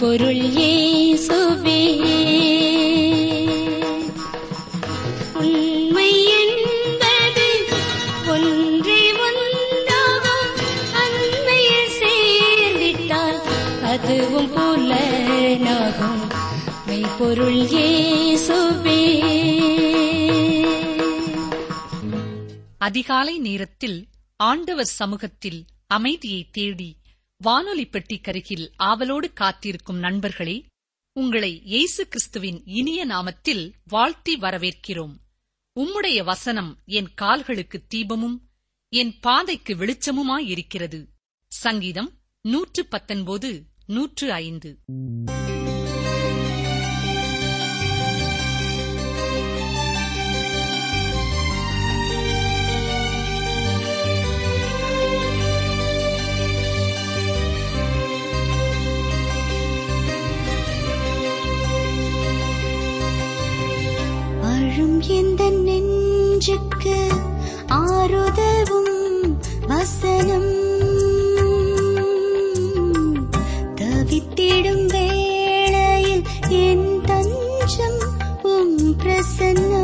பொருள் 0.00 0.40
இயேசுவே 0.56 1.80
உண்மை 5.34 6.10
என்பது 6.38 7.46
ஒன்றே 8.34 9.00
ஒன்றாகும் 9.26 10.52
அண்மையில் 11.02 11.94
சேர்ந்திட்டால் 11.98 13.40
அதுவும் 13.82 14.50
புலனாகும். 14.50 16.22
மெய்ப்பொருள் 16.86 17.60
இயேசுவே 17.72 19.00
அதிகாலை 22.78 23.38
நேரத்தில் 23.38 23.98
ஆண்டவர் 24.40 24.92
சமூகத்தில் 24.98 25.60
அமைதியை 25.86 26.48
தேடி 26.52 26.90
வானொலி 27.42 27.86
பெட்டிக்கருகில் 27.86 28.70
ஆவலோடு 28.76 29.32
காத்திருக்கும் 29.32 29.98
நண்பர்களே 29.98 30.64
உங்களை 31.12 31.60
இயேசு 31.64 32.08
கிறிஸ்துவின் 32.08 32.62
இனிய 32.64 33.06
நாமத்தில் 33.06 33.72
வாழ்த்தி 33.84 34.36
வரவேற்கிறோம். 34.36 35.14
உம்முடைய 35.80 36.24
வசனம் 36.24 36.78
என் 36.84 37.14
கால்களுக்கு 37.14 37.82
தீபமும் 37.94 38.38
என் 38.88 39.20
பாதைக்கு 39.20 39.74
வெளிச்சமுமாயிருக்கிறது. 39.74 41.06
சங்கீதம் 41.48 42.12
நூற்று 42.42 42.86
பத்தொன்பது 42.86 43.62
நூற்று 43.86 44.32
ஐந்து. 44.32 44.78
வாழும் 64.78 65.00
எந்த 65.10 65.42
நெஞ்சுக்கு 65.66 66.98
ஆறுதவும் 67.78 68.92
வசனம் 69.66 70.52
தவித்திடும் 73.80 74.86
வேளையில் 74.86 76.24
என் 76.62 76.88
தஞ்சம் 77.06 78.00
உம் 78.44 78.78
பிரசன்னம். 79.02 79.77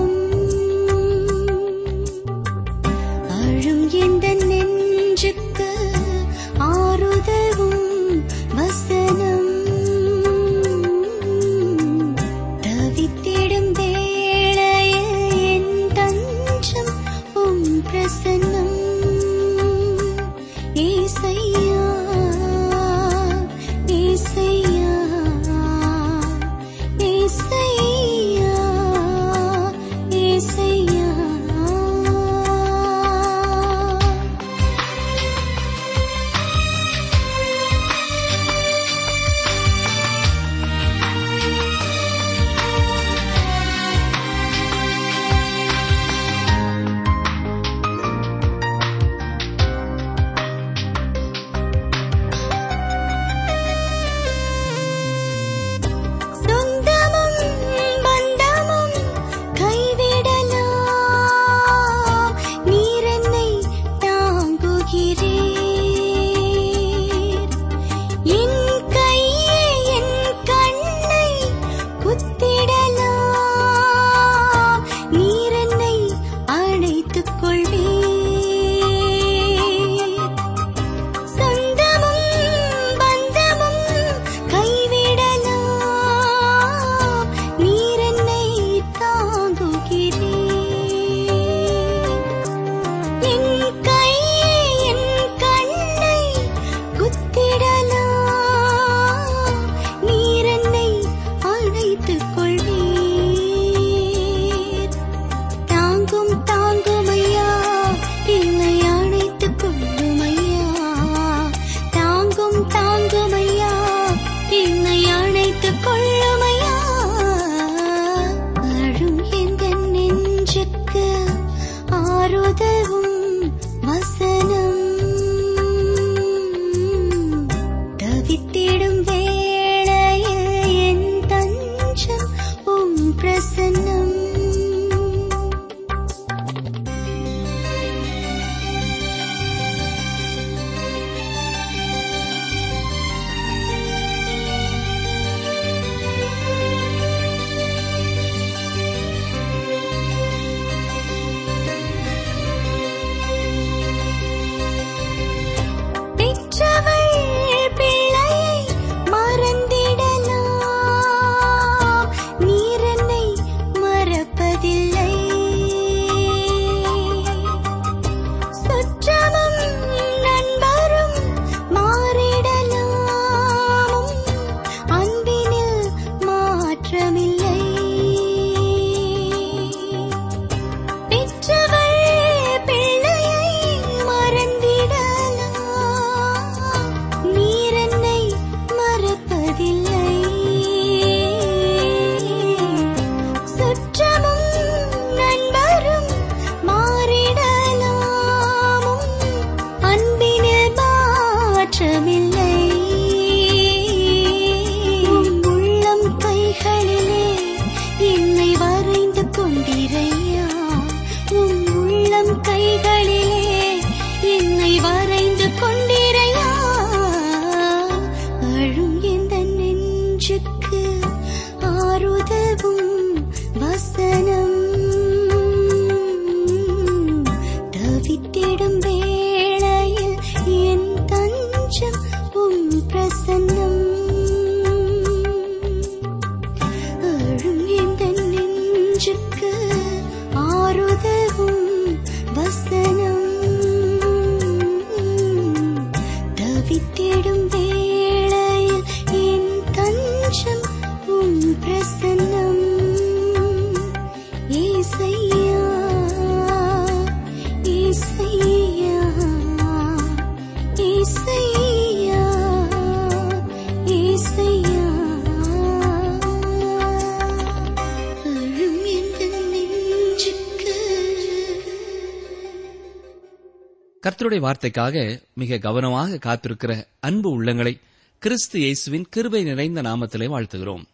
கர்த்தருடைய 274.34 274.52
வார்த்தைக்காக 274.52 275.22
மிக 275.34 275.58
கவனமாக 275.58 276.18
காத்திருக்கிற 276.24 276.86
அன்பு 277.00 277.42
உள்ளங்களை 277.42 277.80
கிறிஸ்து 278.18 278.60
இயேசுவின் 278.60 279.06
கிருபை 279.10 279.42
நிறைந்த 279.42 279.82
நாமத்திலே 279.82 280.26
வாழ்த்துகிறோம். 280.26 280.84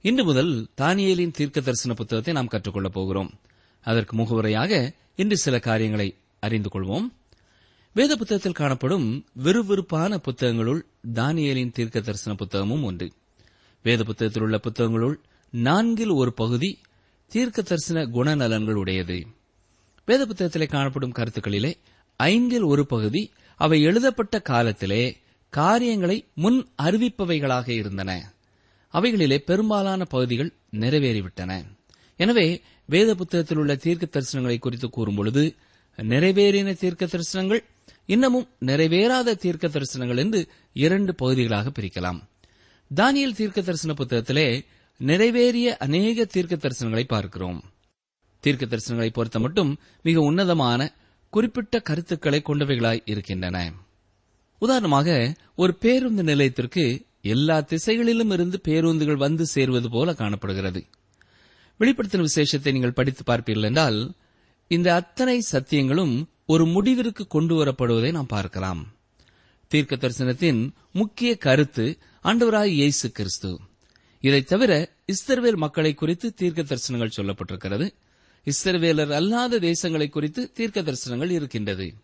இன்று 0.00 0.24
முதல் 0.24 0.66
தானியலின் 0.76 1.30
தீர்க்க 1.30 1.60
தரிசன 1.60 1.94
புத்தகத்தை 1.94 2.34
நாம் 2.34 2.48
கற்றுக்கொள்ளப் 2.48 2.92
போகிறோம். 2.92 3.30
அதற்கு 3.80 4.16
முகவுரையாக 4.16 4.92
இன்று 5.14 5.36
சில 5.36 5.58
காரியங்களை 5.58 6.16
அறிந்து 6.40 6.68
கொள்வோம். 6.68 7.08
வேத 7.94 8.16
புத்தகத்தில் 8.16 8.52
காணப்படும் 8.52 9.24
விறுவிறுப்பான 9.44 10.16
புத்தகங்களுள் 10.16 10.84
தானியலின் 11.14 11.72
தீர்க்க 11.72 12.00
தரிசன 12.00 12.36
புத்தகமும் 12.38 12.84
ஒன்று. 12.84 13.12
வேத 13.82 14.04
புத்தகத்தில் 14.04 14.42
உள்ள 14.42 14.58
புத்தகங்களுள் 14.58 15.20
நான்கில் 15.50 16.10
ஒரு 16.10 16.32
பகுதி 16.32 16.78
தீர்க்க 17.26 17.62
தரிசன 17.62 18.06
குணநலன்கள் 18.06 18.74
உடையது. 18.74 19.26
வேத 20.06 20.26
புத்தகத்திலே 20.26 20.68
காணப்படும் 20.68 21.12
கருத்துக்களிலே 21.12 21.76
ஐந்தில் 22.16 22.62
ஒரு 22.62 22.86
பகுதி 22.86 23.22
அவை 23.60 23.82
எழுதப்பட்ட 23.82 24.40
காலத்திலே 24.40 25.16
காரியங்களை 25.52 26.16
முன் 26.34 26.58
அறிவிப்பவைகளாக 26.82 27.68
இருந்தன. 27.68 28.10
அவைகளிலே 28.94 29.38
பெரும்பாலான 29.38 30.04
பகுதிகள் 30.04 30.50
நிறைவேறிவிட்டன. 30.72 31.52
எனவே 32.16 32.62
வேத 32.88 33.14
புத்தகத்தில் 33.14 33.58
உள்ள 33.58 33.74
தீர்க்க 33.76 34.06
தரிசனங்களை 34.06 34.58
குறித்து 34.58 34.88
கூறும்பொழுது 34.88 35.54
நிறைவேறின 35.98 36.72
தீர்க்க 36.72 37.06
தரிசனங்கள் 37.06 37.62
இன்னமும் 38.06 38.48
நிறைவேறாத 38.60 39.34
தீர்க்க 39.34 39.68
தரிசனங்கள் 39.68 40.18
என்று 40.18 40.40
இரண்டு 40.72 41.14
பகுதிகளாக 41.14 41.72
பிரிக்கலாம். 41.80 42.20
தானியல் 42.90 43.34
தீர்க்க 43.34 43.60
தரிசன 43.60 43.94
புத்தகத்திலே 43.98 44.46
நிறைவேறிய 45.00 45.68
அநேக 45.78 46.24
தீர்க்க 46.24 46.56
தரிசனங்களை 46.56 47.04
பார்க்கிறோம். 47.04 47.60
தீர்க்க 48.40 48.66
தரிசனங்களை 48.66 49.10
பொறுத்த 49.12 49.38
மட்டும் 49.38 49.70
மிக 50.02 50.20
உன்னதமான 50.20 50.90
குறிப்பிட்ட 51.32 51.80
கருத்துக்களை 51.80 52.42
கொண்டவைகளாய் 52.46 53.02
இருக்கின்றன. 53.04 53.72
உதாரணமாக 54.58 55.34
ஒரு 55.56 55.74
பேருந்து 55.74 56.22
நிலையத்திற்கு 56.22 57.04
எல்லா 57.22 57.60
திசைகளிலும் 57.60 58.30
இருந்து 58.30 58.60
பேருந்துகள் 58.60 59.16
வந்து 59.16 59.46
சேருவது 59.46 59.90
போல 59.90 60.14
காணப்படுகிறது. 60.14 60.84
வெளிப்படுத்தின 61.80 62.20
விசேஷத்தை 62.20 62.72
நீங்கள் 62.72 62.92
படித்து 62.92 63.22
பார்ப்பீர்கள் 63.26 63.62
என்றால் 63.62 64.12
இந்த 64.68 64.94
அத்தனை 64.94 65.42
சத்தியங்களும் 65.52 66.24
ஒரு 66.46 66.66
முடிவிற்கு 66.66 67.26
கொண்டு 67.26 67.64
வரப்படுவதை 67.64 68.12
நாம் 68.12 68.26
பார்க்கலாம். 68.26 68.92
தீர்க்க 69.68 69.96
தரிசனத்தின் 69.96 70.70
முக்கிய 70.92 71.36
கருத்து 71.36 71.98
ஆண்டவராய் 72.24 72.64
இயேசு 72.64 73.10
கிறிஸ்து. 73.10 73.58
இதைத் 74.20 74.48
தவிர 74.48 74.92
இஸ்தர்வேல் 75.12 75.56
மக்களை 75.56 75.94
குறித்து 75.94 76.34
தீர்க்க 76.34 76.62
தரிசனங்கள் 76.62 77.10
சொல்லப்பட்டிருக்கிறது. 77.16 77.94
இஸ்ரவேலர் 78.44 79.12
அல்லாத 79.12 79.58
தேசங்களை 79.58 80.08
குறித்து 80.08 80.52
தீர்க்க 80.52 80.82
தரிசனங்கள் 80.82 81.30
இருக்கின்றது. 81.30 81.94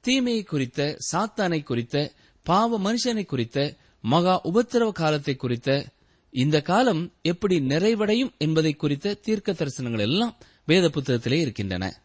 தீமையை 0.00 0.42
குறித்த 0.42 0.98
சாத்தானை 1.12 1.62
குறித்த 1.62 2.12
பாவ 2.42 2.78
மனுஷனை 2.78 3.24
குறித்த 3.24 3.76
மகா 4.00 4.40
உபத்திரவ 4.44 4.92
காலத்தை 4.92 5.36
குறித்த 5.36 5.86
இந்த 6.30 6.60
காலம் 6.60 7.12
எப்படி 7.22 7.58
நிறைவடையும் 7.58 8.30
என்பதை 8.38 8.72
குறித்த 8.74 9.14
தீர்க்க 9.14 9.52
தரிசனங்கள் 9.52 9.98
எல்லாம் 9.98 10.36
வேத 10.66 10.88
புத்தகத்திலே 10.88 11.32
இருக்கின்றன. 11.32 12.02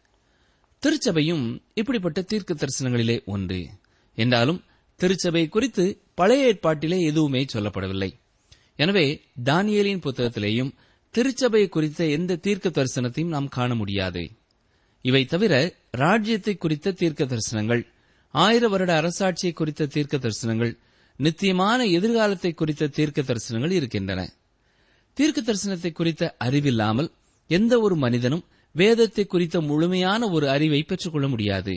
திருச்சபையும் 0.82 1.62
இப்படிப்பட்ட 1.74 2.22
தீர்க்க 2.22 2.54
தரிசனங்களிலே 2.54 3.24
ஒன்று. 3.24 3.68
என்றாலும் 4.14 4.64
திருச்சபை 4.96 5.48
குறித்து 5.48 5.84
பழைய 6.14 6.52
ஏற்பாட்டிலே 6.52 6.98
எதுவுமே 7.00 7.44
சொல்லப்படவில்லை. 7.52 8.10
எனவே 8.76 9.22
தானியலின் 9.44 10.02
புத்தகத்திலேயும் 10.04 10.72
திருச்சபை 11.10 11.68
குறித்த 11.68 12.04
எந்த 12.04 12.36
தீர்க்க 12.36 12.68
தரிசனத்தையும் 12.68 13.34
நாம் 13.34 13.48
காண 13.48 13.74
முடியாது. 13.74 14.22
இவை 15.04 15.24
தவிர 15.24 15.74
ராஜ்யத்தை 15.90 16.56
குறித்த 16.56 16.92
தீர்க்க 16.92 17.24
தரிசனங்கள் 17.24 17.82
ஆயிர 18.34 18.68
வருட 18.68 18.90
அரசாட்சியை 19.00 19.52
குறித்த 19.52 19.86
தீர்க்க 19.86 20.16
தரிசனங்கள் 20.16 20.72
நித்தியமான 21.16 21.86
எதிர்காலத்தை 21.86 22.54
குறித்த 22.54 22.86
தீர்க்க 22.86 23.22
தரிசனங்கள் 23.22 23.70
இருக்கின்றன. 23.70 24.20
தீர்க்க 25.16 25.40
தரிசனத்தை 25.42 25.92
குறித்த 25.92 26.34
அறிவில்லாமல் 26.38 27.10
எந்த 27.50 27.80
ஒரு 27.80 27.96
மனிதனும் 27.96 28.44
வேதத்தை 28.72 29.24
குறித்த 29.26 29.60
முழுமையான 29.60 30.28
ஒரு 30.28 30.48
அறிவை 30.48 30.82
பெற்றுக்கொள்ள 30.82 31.28
முடியாது. 31.28 31.74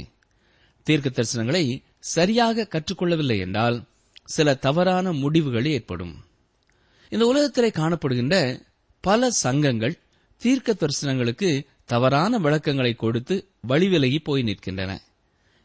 தீர்க்க 0.83 1.09
தரிசனங்களை 1.09 1.63
சரியாக 1.99 2.67
கற்றுக்கொள்ளவில்லை 2.71 3.37
என்றால் 3.39 3.77
சில 4.23 4.53
தவறான 4.55 5.11
முடிவுகள் 5.13 5.65
ஏற்படும். 5.65 6.15
இந்த 7.09 7.25
உலகத்திலே 7.25 7.69
காணப்படுகின்ற 7.69 8.35
பல 9.01 9.31
சங்கங்கள் 9.31 9.99
தீர்க்க 10.37 10.75
தரிசனங்களுக்கு 10.79 11.65
தவறான 11.85 12.37
விளக்கங்களை 12.37 12.93
கொடுத்து 12.93 13.47
வழிவிலகி 13.67 14.17
போய் 14.23 14.43
நிற்கின்றன. 14.43 14.97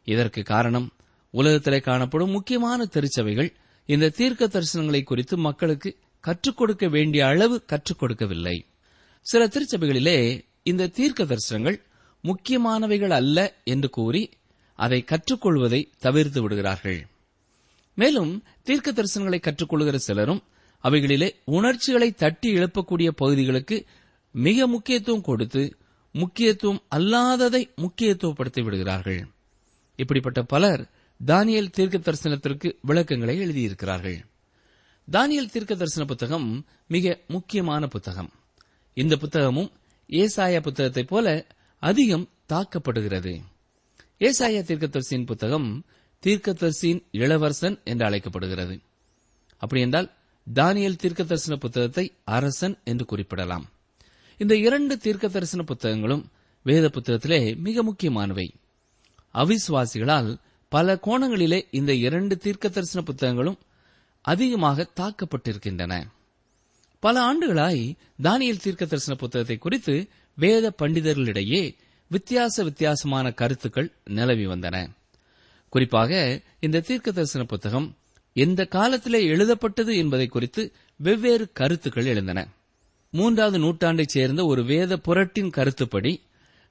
இதற்கு 0.04 0.42
காரணம் 0.42 0.92
உலகத்திலே 1.30 1.80
காணப்படும் 1.80 2.30
முக்கியமான 2.30 2.84
திருச்சபைகள் 2.84 3.52
இந்த 3.86 4.08
தீர்க்க 4.08 4.46
தரிசனங்களை 4.46 5.02
குறித்து 5.02 5.36
மக்களுக்கு 5.36 5.96
கற்றுக் 6.20 6.56
கொடுக்க 6.56 6.88
வேண்டிய 6.88 7.26
அளவு 7.26 7.64
கற்றுக் 7.64 7.98
கொடுக்கவில்லை. 7.98 8.66
சில 9.20 9.46
திருச்சபைகளிலே 9.46 10.44
இந்த 10.62 10.86
தீர்க்க 10.86 11.24
தரிசனங்கள் 11.24 11.80
முக்கியமானவைகள் 12.24 13.10
அல்ல 13.10 13.54
என்று 13.64 13.90
கூறி 13.90 14.30
அதை 14.74 15.04
கற்றுக்கொள்வதை 15.06 15.90
தவிர்த்து 15.98 16.42
விடுகிறார்கள். 16.42 17.06
மேலும் 17.94 18.42
தீர்க்க 18.62 18.92
தரிசனங்களை 18.92 19.40
கற்றுக்கொள்கிற 19.40 19.94
சிலரும் 19.94 20.42
அவைகளிலே 20.84 21.30
உணர்ச்சிகளை 21.44 22.12
தட்டி 22.12 22.54
எழுப்பக்கூடிய 22.54 23.08
பகுதிகளுக்கு 23.08 23.86
மிக 24.32 24.66
முக்கியத்துவம் 24.66 25.22
கொடுத்து 25.22 25.76
முக்கியத்துவம் 26.12 26.82
அல்லாததை 26.96 27.70
முக்கியத்துவப்படுத்தி 27.76 28.62
விடுகிறார்கள். 28.62 29.26
இப்படிப்பட்ட 29.96 30.42
பலர் 30.42 30.90
தானியல் 31.26 31.70
தீர்க்க 31.70 32.12
தரிசனத்திற்கு 32.12 32.76
விளக்கங்களை 32.82 33.38
எழுதியிருக்கிறார்கள். 33.38 34.24
தானியல் 35.12 35.50
தீர்க்க 35.50 35.74
தரிசன 35.74 36.06
புத்தகம் 36.06 36.66
மிக 36.86 37.20
முக்கியமான 37.28 37.86
புத்தகம். 37.86 38.30
இந்த 38.94 39.16
புத்தகமும் 39.16 39.70
ஏசாயா 40.08 40.60
புத்தகத்தைப் 40.60 41.08
போல 41.08 41.46
அதிகம் 41.78 42.28
தாக்கப்படுகிறது. 42.48 43.40
ஏசாயா 44.18 44.62
தீர்க்கதரிசியின் 44.62 45.26
புத்தகம் 45.26 45.84
தீர்க்கதரிசியின் 46.26 47.02
இளவரசன் 47.10 47.80
என்று 47.84 48.06
அழைக்கப்படுகிறது. 48.06 48.80
அப்படியென்றால் 49.56 50.12
தானியல் 50.52 50.96
தீர்க்க 50.96 51.22
தரிசன 51.22 51.56
புத்தகத்தை 51.56 52.12
அரசன் 52.24 52.78
என்று 52.84 53.04
குறிப்பிடலாம். 53.04 53.70
இந்த 54.36 54.56
இரண்டு 54.56 54.98
தீர்க்க 54.98 55.28
தரிசன 55.28 55.62
புத்தகங்களும் 55.62 56.30
வேத 56.62 56.90
புத்தகத்திலே 56.94 57.56
மிக 57.56 57.82
முக்கியமானவை. 57.82 58.54
அவிசுவாசிகளால் 59.34 60.38
பல 60.68 60.94
கோணங்களிலே 60.94 61.62
இந்த 61.70 61.94
இரண்டு 61.94 62.36
தீர்க்க 62.36 62.68
தரிசன 62.68 63.04
புத்தகங்களும் 63.04 63.58
அதிகமாக 64.20 64.88
தாக்கப்பட்டிருக்கின்றன. 64.96 66.02
பல 66.98 67.20
ஆண்டுகளாய் 67.20 67.94
தானியல் 68.22 68.62
தீர்க்க 68.62 68.84
தரிசன 68.84 69.16
புத்தகத்தை 69.16 69.56
குறித்து 69.56 70.08
வேத 70.34 70.72
பண்டிதர்களிடையே 70.78 71.74
வித்தியாச 72.10 72.62
வித்தியாசமான 72.62 73.30
கருத்துக்கள் 73.30 73.92
நிலவி 74.04 74.46
வந்தன. 74.46 74.88
குறிப்பாக 75.68 76.40
இந்த 76.60 76.80
தீர்க்க 76.80 77.10
தரிசன 77.10 77.44
புத்தகம் 77.44 77.96
எந்த 78.34 78.64
காலத்திலே 78.64 79.26
எழுதப்பட்டது 79.26 79.96
என்பதை 79.96 80.26
குறித்து 80.26 80.72
வெவ்வேறு 80.96 81.52
கருத்துக்கள் 81.52 82.06
எழுந்தன. 82.06 82.48
மூன்றாவது 83.10 83.58
நூற்றாண்டைச் 83.58 84.08
சேர்ந்த 84.08 84.44
ஒரு 84.44 84.64
வேத 84.64 84.96
புரட்டின் 84.96 85.50
கருத்துப்படி 85.50 86.22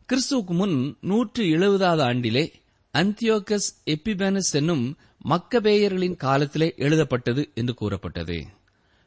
கிறிஸ்துவுக்கு 0.09 0.53
முன் 0.53 0.97
நூற்று 1.01 1.43
எழுபதாவது 1.43 2.03
ஆண்டிலே 2.09 2.53
அந்தியோகஸ் 2.93 3.69
எப்பிபேனஸ் 3.85 4.51
என்னும் 4.51 4.97
மக்கபேயர்களின் 5.29 6.15
காலத்திலே 6.15 6.73
எழுதப்பட்டது 6.77 7.51
என்று 7.53 7.73
கூறப்பட்டது. 7.73 8.47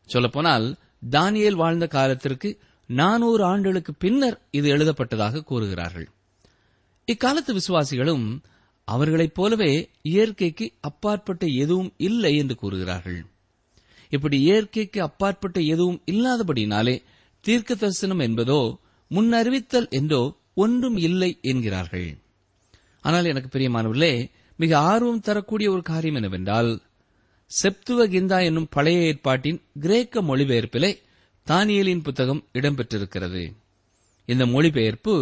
சொல்லப்போனால் 0.04 0.76
தானியல் 1.10 1.54
வாழ்ந்த 1.54 1.86
காலத்திற்கு 1.86 2.58
நானூறு 2.86 3.44
ஆண்டுகளுக்கு 3.44 3.94
பின்னர் 3.94 4.40
இது 4.50 4.76
எழுதப்பட்டதாக 4.76 5.44
கூறுகிறார்கள். 5.44 6.08
இக்காலத்து 7.04 7.54
விசுவாசிகளும் 7.54 8.38
அவர்களைப் 8.88 9.34
போலவே 9.34 9.72
இயற்கைக்கு 10.02 10.66
அப்பாற்பட்ட 10.80 11.46
எதுவும் 11.46 11.92
இல்லை 11.96 12.36
என்று 12.36 12.54
கூறுகிறார்கள். 12.54 13.20
இப்படி 14.12 14.36
இயற்கைக்கு 14.40 14.98
அப்பாற்பட்ட 15.02 15.60
எதுவும் 15.60 16.02
இல்லாதபடினாலே 16.06 16.96
தீர்க்க 17.40 17.74
தரிசனம் 17.74 18.18
என்பதோ 18.18 18.60
முன்னறிவித்தல் 19.10 19.88
என்றோ 19.90 20.22
ஒன்றும் 20.54 20.96
இல்லை 20.96 21.38
என்கிறார்கள். 21.40 22.08
ஆனால் 23.00 23.24
எனக்கு 23.24 23.58
பிரியமானவர்களே 23.58 24.14
மிக 24.56 24.78
ஆர்வம் 24.78 25.20
தரக்கூடிய 25.20 25.70
ஒரு 25.70 25.82
காரியம் 25.82 26.14
என்னவென்றால் 26.14 26.70
செப்துவ 27.50 28.06
கிந்தா 28.06 28.38
என்னும் 28.44 28.70
பழைய 28.70 29.00
ஏற்பாட்டின் 29.00 29.58
கிரேக்க 29.80 30.22
மொழிபெயர்ப்பிலே 30.22 30.90
தானியலின் 31.46 32.02
புத்தகம் 32.02 32.42
இடம்பெற்றிருக்கிறது. 32.52 33.42
இந்த 34.28 34.46
மொழிபெயர்ப்பு 34.46 35.14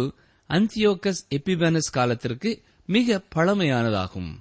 அந்தியோகஸ் 0.49 1.21
எபிபனஸ் 1.29 1.91
காலத்திற்கு 1.91 2.49
மிக 2.85 3.21
பழமையானதாகும். 3.35 4.31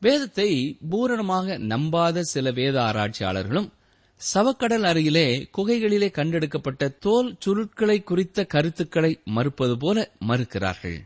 வேதத்தை 0.00 0.78
பூரணமாக 0.90 1.58
நம்பாத 1.58 2.20
சில 2.20 2.50
வேத 2.50 2.80
ஆராய்ச்சியாளர்களும் 2.80 3.68
சவக்கடல் 4.34 4.82
அருகிலே 4.82 5.48
குகைகளிலே 5.58 6.08
கண்டெடுக்கப்பட்ட 6.10 6.88
தோல் 6.88 7.36
சுருட்களை 7.46 8.02
குறித்த 8.02 8.44
கருத்துக்களை 8.44 9.20
மறுப்பது 9.24 9.76
போல 9.78 10.10
மறுக்கிறார்கள். 10.28 10.98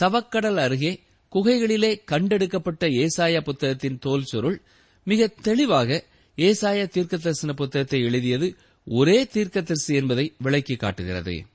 சவக்கடல் 0.00 0.56
அருகே 0.56 1.00
குகைகளிலே 1.32 2.02
கண்டெடுக்கப்பட்ட 2.04 2.86
ஏசாயா 2.86 3.40
புத்தகத்தின் 3.40 3.98
தோல் 3.98 4.22
சுருள் 4.22 4.60
மிக 5.04 5.26
தெளிவாக 5.26 6.04
ஏசாய 6.36 6.86
தீர்க்க 6.86 7.16
தரிசன 7.16 7.52
புத்தகத்தை 7.52 8.00
எழுதியது 8.02 8.56
ஒரே 8.84 9.26
தீர்க்கதரிசி 9.26 9.94
என்பதை 9.94 10.34
விளக்கி 10.38 10.74
காட்டுகிறது. 10.74 11.46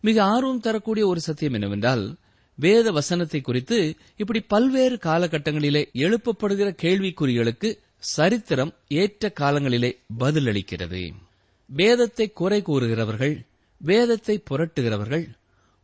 மிக 0.00 0.24
ஆர்வம் 0.24 0.60
தரக்கூடிய 0.60 1.06
ஒரு 1.06 1.20
சத்தியம் 1.20 1.52
என்னவென்றால் 1.52 2.16
வேத 2.58 2.90
வசனத்தை 2.90 3.40
குறித்து 3.40 3.78
இப்படி 4.16 4.40
பல்வேறு 4.40 4.96
காலகட்டங்களிலே 4.96 5.82
எழுப்பப்படுகிற 5.94 6.68
கேள்விக்குறிகளுக்கு 6.82 7.68
சரித்திரம் 8.14 8.72
ஏற்ற 8.88 9.32
காலங்களிலே 9.40 9.90
பதிலளிக்கிறது. 10.18 11.02
வேதத்தை 11.70 12.26
குறை 12.32 12.62
கூறுகிறவர்கள் 12.62 13.34
வேதத்தை 13.80 14.36
புரட்டுகிறவர்கள் 14.50 15.24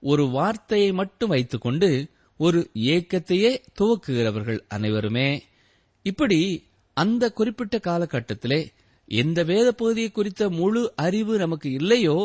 ஒரு 0.03 0.25
வார்த்தையை 0.29 0.93
மட்டும் 0.93 1.29
வைத்துக்கொண்டு 1.29 1.89
ஒரு 2.41 2.61
ஏக்கத்தையே 2.91 3.51
துவக்குகிறவர்கள் 3.79 4.61
அனைவருமே. 4.69 5.29
இப்படி 6.05 6.41
அந்த 6.97 7.25
குறிப்பிட்ட 7.31 7.77
காலகட்டத்திலே 7.79 8.61
எந்த 9.09 9.43
வேத 9.43 9.73
பகுதியை 9.73 10.11
குறித்த 10.11 10.49
முழு 10.51 10.83
அறிவு 10.97 11.39
நமக்கு 11.39 11.69
இல்லையோ 11.71 12.17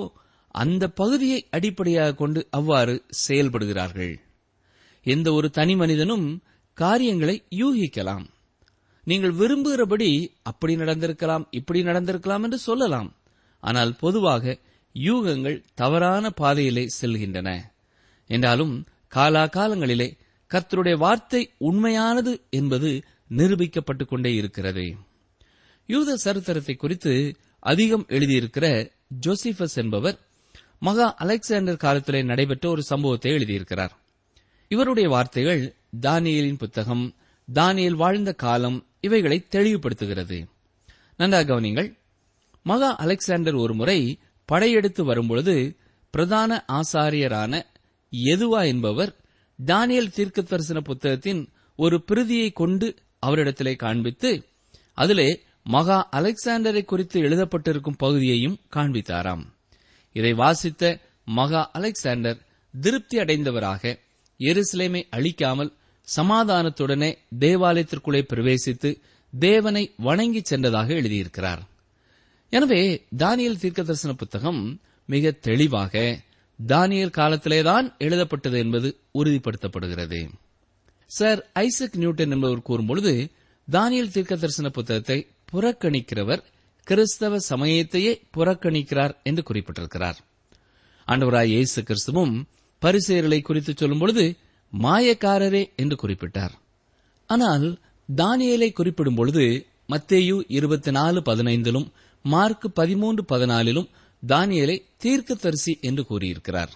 அந்த 0.56 0.84
பகுதியை 0.92 1.40
அடிப்படையாக 1.50 2.16
கொண்டு 2.16 2.48
அவ்வாறு 2.50 2.96
செயல்படுகிறார்கள். 3.28 4.14
எந்த 5.06 5.34
ஒரு 5.34 5.50
தனி 5.50 5.76
மனிதனும் 5.76 6.44
காரியங்களை 6.74 7.44
யூகிக்கலாம். 7.56 8.26
நீங்கள் 9.04 9.32
விரும்புகிறபடி 9.32 10.10
அப்படி 10.44 10.76
நடந்திருக்கலாம் 10.76 11.44
இப்படி 11.50 11.84
நடந்திருக்கலாம் 11.84 12.44
என்று 12.44 12.58
சொல்லலாம். 12.58 13.10
ஆனால் 13.60 13.96
பொதுவாக 13.96 14.58
யூகங்கள் 14.94 15.64
தவறான 15.74 16.30
பாதையிலே 16.30 16.86
செல்கின்றன. 17.02 17.50
என்றாலும் 18.28 18.86
காலாகாலங்களிலே 19.16 20.18
கர்த்தருடைய 20.54 20.98
வார்த்தை 20.98 21.52
உண்மையானது 21.58 22.34
என்பது 22.50 23.04
நிரூபிக்கப்பட்டுக் 23.30 24.08
கொண்டே 24.08 24.34
இருக்கிறது. 24.34 24.96
யூத 25.88 26.16
சரித்திரத்தை 26.16 26.76
குறித்து 26.76 27.36
அதிகம் 27.60 28.06
எழுதியிருக்கிற 28.08 28.92
ஜோசிபஸ் 29.26 29.76
என்பவர் 29.76 30.18
மகா 30.80 31.14
அலெக்சாண்டர் 31.14 31.78
காலத்திலே 31.78 32.24
நடைபெற்ற 32.24 32.70
ஒரு 32.70 32.84
சம்பவத்தை 32.84 33.32
எழுதியிருக்கிறார். 33.32 33.94
இவருடைய 34.68 35.10
வார்த்தைகள் 35.10 35.76
தானியலின் 36.02 36.58
புத்தகம் 36.58 37.14
தானியல் 37.54 37.96
வாழ்ந்த 37.96 38.34
காலம் 38.34 38.86
இவைகளை 39.00 39.46
தெளிவுபடுத்துகிறது. 39.52 40.46
நன்றாக 41.18 41.44
கவனிங்கள் 41.44 42.00
மகா 42.64 42.96
அலெக்சாண்டர் 42.96 43.54
ஒருமுறை 43.54 44.20
படையெடுத்து 44.46 45.04
வரும்பொழுது 45.04 45.78
பிரதான 46.10 46.66
ஆசாரியரான 46.68 47.62
எதுவா 48.12 48.66
என்பவர் 48.66 49.16
தானியல் 49.66 50.12
தீர்க்க 50.12 50.42
தரிசன 50.42 50.82
புத்தகத்தின் 50.82 51.50
ஒரு 51.76 52.04
பிரதியை 52.04 52.52
கொண்டு 52.52 52.96
அவரிடத்திலே 53.26 53.76
காண்பித்து 53.76 54.46
அதிலே 54.94 55.44
மகா 55.64 56.10
அலெக்சாண்டரை 56.12 56.86
குறித்து 56.86 57.22
எழுதப்பட்டிருக்கும் 57.22 57.98
பகுதியையும் 57.98 58.60
காண்பித்தாராம். 58.76 59.44
இதை 60.12 60.34
வாசித்த 60.34 61.00
மகா 61.26 61.72
அலெக்சாண்டர் 61.72 62.42
திருப்தி 62.82 63.18
அடைந்தவராக 63.18 64.04
எருசலேமை 64.40 65.02
அழிக்காமல் 65.10 65.74
சமாதானத்துடனே 66.18 67.18
தேவாலயத்திற்குள்ளே 67.40 68.22
பிரவேசித்து 68.34 69.00
தேவனை 69.34 69.94
வணங்கி 69.98 70.42
சென்றதாக 70.50 70.90
எழுதியிருக்கிறார். 71.02 71.60
எனவே 72.50 73.06
தானியல் 73.18 73.60
தீர்க்க 73.60 73.84
தரிசன 73.84 74.14
புத்தகம் 74.14 74.82
மிக 75.06 75.32
தெளிவாக 75.32 76.20
தானியல் 76.68 77.16
காலத்திலேதான் 77.16 77.98
எழுதப்பட்டது 77.98 78.58
என்பது 78.58 79.00
உறுதிப்படுத்தப்படுகிறது. 79.14 80.30
சர் 81.06 81.50
ஐசக் 81.54 81.98
நியூட்டன் 81.98 82.32
என்பவர் 82.32 82.68
கூறும்பொழுது 82.70 83.32
தானியல் 83.72 84.12
தீர்க்க 84.12 84.36
தரிசன 84.36 84.70
புத்தகத்தை 84.70 85.28
புறக்கணிக்கிறவர் 85.52 86.44
கிறிஸ்தவ 86.84 87.38
சமயத்தையே 87.50 88.22
புறக்கணிக்கிறார் 88.38 89.16
என்று 89.24 89.44
குறிப்பிட்டிருக்கிறார். 89.50 90.18
ஆண்டவராய் 91.08 91.46
இயேசு 91.46 91.84
கிறிஸ்துவும் 91.84 92.44
பரிசேர்களை 92.86 93.40
குறித்து 93.42 93.74
சொல்லும்பொழுது 93.74 94.24
மாயக்காரரே 94.74 95.64
என்று 95.76 95.96
குறிப்பிட்டார். 95.96 96.56
ஆனால் 97.30 97.66
தானியலை 98.10 98.70
குறிப்பிடும் 98.72 99.16
பொழுது 99.16 99.46
மத்தேயு 99.90 100.36
இருபத்தி 100.48 100.92
நாலு 100.92 101.20
பதினைந்திலும் 101.22 101.88
மார்க் 102.26 102.68
பதிமூன்று 102.74 103.24
பதினாலிலும் 103.32 103.90
தானியலை 104.24 104.78
தீர்க்கதரிசி 104.98 105.74
என்று 105.82 106.04
கூறியிருக்கிறார். 106.06 106.72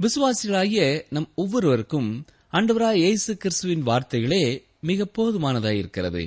விசுவாசிகளாகிய 0.00 0.82
நம் 1.08 1.28
ஒவ்வொருவருக்கும் 1.34 2.10
அண்டவராய் 2.52 3.00
இயேசு 3.00 3.32
கிறிஸ்துவின் 3.36 3.82
வார்த்தைகளே 3.82 4.44
மிக 4.80 5.06
போதுமானதாயிருக்கிறது 5.16 6.22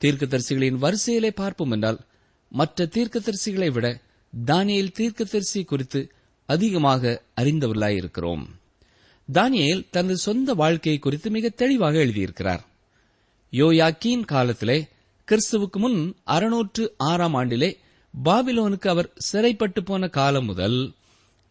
தீர்க்கதரிசிகளின் 0.00 0.78
வரிசையிலே 0.84 1.30
பார்ப்போம் 1.34 1.70
என்றால் 1.70 2.00
மற்ற 2.52 2.86
தீர்க்கதரிசிகளை 2.86 3.68
விட 3.72 3.86
தானியல் 4.32 4.92
தீர்க்கதரிசி 4.92 5.60
குறித்து 5.64 6.00
அதிகமாக 6.54 7.12
அறிந்தவர்களாயிருக்கிறோம் 7.40 8.44
தானியேல் 9.32 9.86
தனது 9.90 10.16
சொந்த 10.16 10.54
வாழ்க்கையை 10.54 11.00
குறித்து 11.00 11.28
மிக 11.30 11.48
தெளிவாக 11.48 11.98
எழுதியிருக்கிறார். 12.06 12.62
யோயாக்கியின் 13.50 14.24
காலத்திலே 14.24 14.78
கிறிஸ்துவுக்கு 15.28 15.78
முன் 15.82 15.98
அறுநூற்று 16.24 16.84
ஆறாம் 16.96 17.34
ஆண்டிலே 17.34 17.70
பாபிலோனுக்கு 18.24 18.88
அவர் 18.88 19.12
சிறைப்பட்டு 19.16 19.82
போன 19.82 20.08
காலம் 20.08 20.44
முதல் 20.44 20.78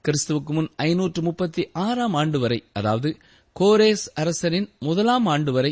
கிறிஸ்துவுக்கு 0.06 0.54
முன் 0.58 0.70
ஐநூற்று 0.76 1.22
முப்பத்தி 1.22 1.64
ஆறாம் 1.88 2.14
ஆண்டு 2.14 2.40
வரை 2.40 2.60
அதாவது 2.74 3.10
கோரேஸ் 3.60 4.06
அரசரின் 4.14 4.68
முதலாம் 4.80 5.26
ஆண்டு 5.26 5.52
வரை 5.52 5.72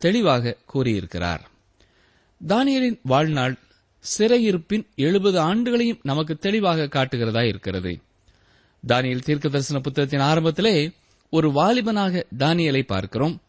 தெளிவாக 0.00 0.56
கூறியிருக்கிறார். 0.66 1.42
தானியலின் 2.40 2.98
வாழ்நாள் 3.02 3.54
சிறையிருப்பின் 4.18 4.84
எழுபது 4.96 5.38
ஆண்டுகளையும் 5.40 6.00
நமக்கு 6.02 6.34
தெளிவாக 6.36 6.86
காட்டுகிறதா 6.86 7.42
இருக்கிறது. 7.46 7.92
தானியல் 8.86 9.18
தீர்க்க 9.18 9.48
தரிசன 9.48 9.80
புத்தகத்தின் 9.80 10.20
ஆரம்பத்திலே 10.20 10.92
ஒரு 11.30 11.50
வாலிபனாக 11.50 12.26
தானியலை 12.38 12.82
பார்க்கிறோம். 12.82 13.40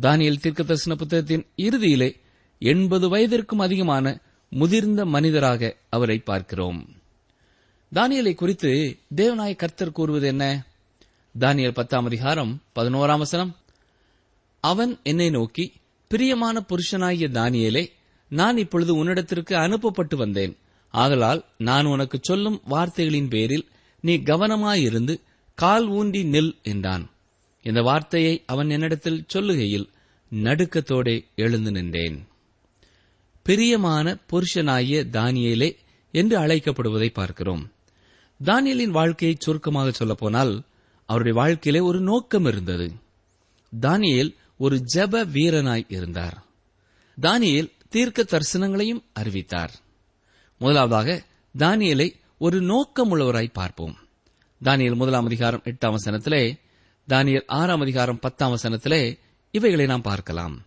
தானியல் 0.00 0.40
தீர்க்க 0.40 0.62
தரிசன 0.62 0.96
புத்தகத்தின் 0.96 1.46
இறுதியிலே 1.56 2.14
எண்பது 2.58 3.16
வயதிற்கும் 3.16 3.60
அதிகமான 3.60 4.20
முதிர்ந்த 4.50 5.04
மனிதராக 5.04 5.76
அவரை 5.90 6.18
பார்க்கிறோம். 6.18 6.88
தானியலை 7.94 8.34
குறித்து 8.34 8.98
தேவநாய 9.16 9.56
கர்த்தர் 9.56 9.92
கூறுவது 9.92 10.26
என்ன? 10.26 10.66
தானியல் 11.40 11.74
பத்தாம் 11.74 12.04
அதிகாரம் 12.04 12.62
பதினோராம் 12.74 13.18
வசனம். 13.18 13.56
அவன் 14.60 14.98
என்னை 15.02 15.30
நோக்கி 15.30 15.72
பிரியமான 16.08 16.64
புருஷனாகிய 16.68 17.28
தானியலே 17.28 17.88
நான் 18.28 18.56
இப்பொழுது 18.56 19.04
உன்னிடத்திற்கு 19.04 19.54
அனுப்பப்பட்டு 19.54 20.16
வந்தேன். 20.16 20.56
ஆதலால் 20.90 21.44
நான் 21.58 21.84
உனக்கு 21.84 22.18
சொல்லும் 22.22 22.60
வார்த்தைகளின் 22.64 23.28
பேரில் 23.28 23.68
நீ 24.04 24.16
கவனமாயிருந்து 24.16 25.20
கால் 25.54 25.86
ஊன்றி 25.86 26.22
நில் 26.22 26.62
என்றான். 26.62 27.10
இந்த 27.62 27.82
வார்த்தையை 27.82 28.42
அவன் 28.46 28.70
என்னிடத்தில் 28.70 29.24
சொல்லுகையில் 29.34 29.88
நடுக்கத்தோடே 30.34 31.24
எழுந்து 31.36 31.70
நின்றேன். 31.70 32.28
பிரியமான 33.42 34.18
புருஷனாகிய 34.30 35.04
தானியலே 35.12 35.76
என்று 36.10 36.38
அழைக்கப்படுவதை 36.38 37.08
பார்க்கிறோம். 37.12 37.72
தானியலின் 38.44 38.90
வாழ்க்கையை 38.90 39.36
சுருக்கமாக 39.40 39.90
சொல்லப்போனால் 39.90 40.62
அவருடைய 41.06 41.38
வாழ்க்கையிலே 41.38 41.84
ஒரு 41.84 42.00
நோக்கம் 42.00 42.44
இருந்தது. 42.44 42.92
தானியல் 43.80 44.34
ஒரு 44.58 44.84
ஜெப 44.94 45.24
வீரனாய் 45.24 45.84
இருந்தார். 45.88 46.44
தானியல் 47.20 47.70
தீர்க்க 47.88 48.22
தரிசனங்களையும் 48.22 49.02
அறிவித்தார். 49.12 49.72
முதலாவதாக 50.58 51.24
தானியலை 51.58 52.22
ஒரு 52.38 52.60
நோக்கமுள்ளவராய் 52.60 53.52
பார்ப்போம். 53.52 53.96
தானியல் 54.64 54.94
முதலாம் 54.94 55.24
அதிகாரம் 55.24 55.62
எட்டாம் 55.64 55.94
வசனத்திலே 55.94 56.58
தானியல் 57.08 57.46
ஆறாம் 57.46 57.80
அதிகாரம் 57.80 58.18
பத்தாம் 58.18 58.54
வசனத்திலே 58.54 59.18
இவைகளை 59.50 59.86
நாம் 59.86 60.00
பார்க்கலாம். 60.00 60.64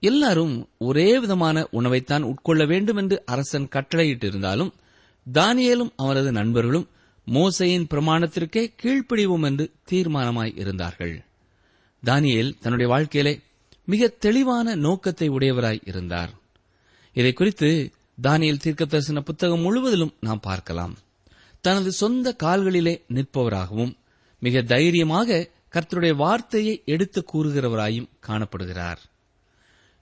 எல்லாரும் 0.00 0.68
ஒரே 0.78 1.18
விதமான 1.18 1.68
உணவைத்தான் 1.72 2.22
உட்கொள்ள 2.22 2.66
வேண்டும் 2.66 2.96
என்று 2.96 3.22
அரசன் 3.24 3.68
கட்டளையிட்டிருந்தாலும் 3.68 4.72
தானியலும் 5.32 5.90
அவரது 5.96 6.32
நண்பர்களும் 6.32 6.88
மோசையின் 7.26 7.86
பிரமாணத்திற்கே 7.94 8.74
கீழ்ப்படிவோம் 8.82 9.44
என்று 9.44 9.72
தீர்மானமாய் 9.90 10.58
இருந்தார்கள். 10.58 11.24
தானியேல் 12.04 12.58
தன்னுடைய 12.60 12.92
வாழ்க்கையிலே 12.92 13.40
மிக 13.84 14.08
தெளிவான 14.08 14.74
நோக்கத்தை 14.74 15.30
உடையவராய் 15.30 15.80
இருந்தார். 15.84 16.30
இதை 17.12 17.32
குறித்து 17.32 17.90
தானியல் 18.22 18.62
தீர்க்கதரிசன 18.64 19.20
புத்தகம் 19.20 19.60
முழுவதிலும் 19.60 20.14
நாம் 20.20 20.40
பார்க்கலாம். 20.40 20.96
தனது 21.60 21.92
சொந்த 21.92 22.36
கால்களிலே 22.42 23.02
நிற்பவராகவும் 23.08 23.92
மிக 24.38 24.62
தைரியமாக 24.62 25.48
கர்த்தருடைய 25.72 26.16
வார்த்தையை 26.16 26.82
எடுத்து 26.84 27.24
கூறுகிறவராயும் 27.32 28.08
காணப்படுகிறார். 28.26 28.96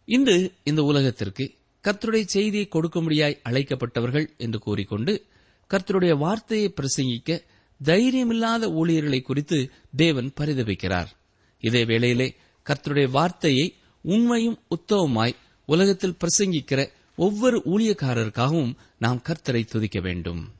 இன்று 0.04 0.52
இந்த 0.64 0.82
உலகத்திற்கு 0.82 1.54
கர்த்தருடைய 1.84 2.24
செய்தியை 2.26 2.68
கொடுக்கும்படியாய் 2.72 3.40
அழைக்கப்பட்டவர்கள் 3.44 4.36
என்று 4.36 4.58
கூறிக்கொண்டு 4.58 5.24
கர்த்தருடைய 5.70 6.18
வார்த்தையை 6.18 6.74
பிரசங்கிக்க 6.76 7.40
தைரியமில்லாத 7.84 8.72
ஊழியர்களை 8.72 9.20
குறித்து 9.20 9.70
தேவன் 9.96 10.32
பரிதபிக்கிறார். 10.40 11.10
இதே 11.58 11.84
வேளையிலே 11.84 12.34
கர்த்தருடைய 12.66 13.10
வார்த்தையை 13.10 13.74
உண்மையும் 14.02 14.58
உத்தவமாய் 14.68 15.34
உலகத்தில் 15.66 16.16
பிரசங்கிக்கிற 16.20 16.80
ஒவ்வொரு 17.16 17.62
ஊழியக்காரருக்காகவும் 17.64 18.74
நாம் 18.98 19.22
கர்த்தரை 19.28 19.64
துதிக்க 19.64 20.00
வேண்டும். 20.00 20.50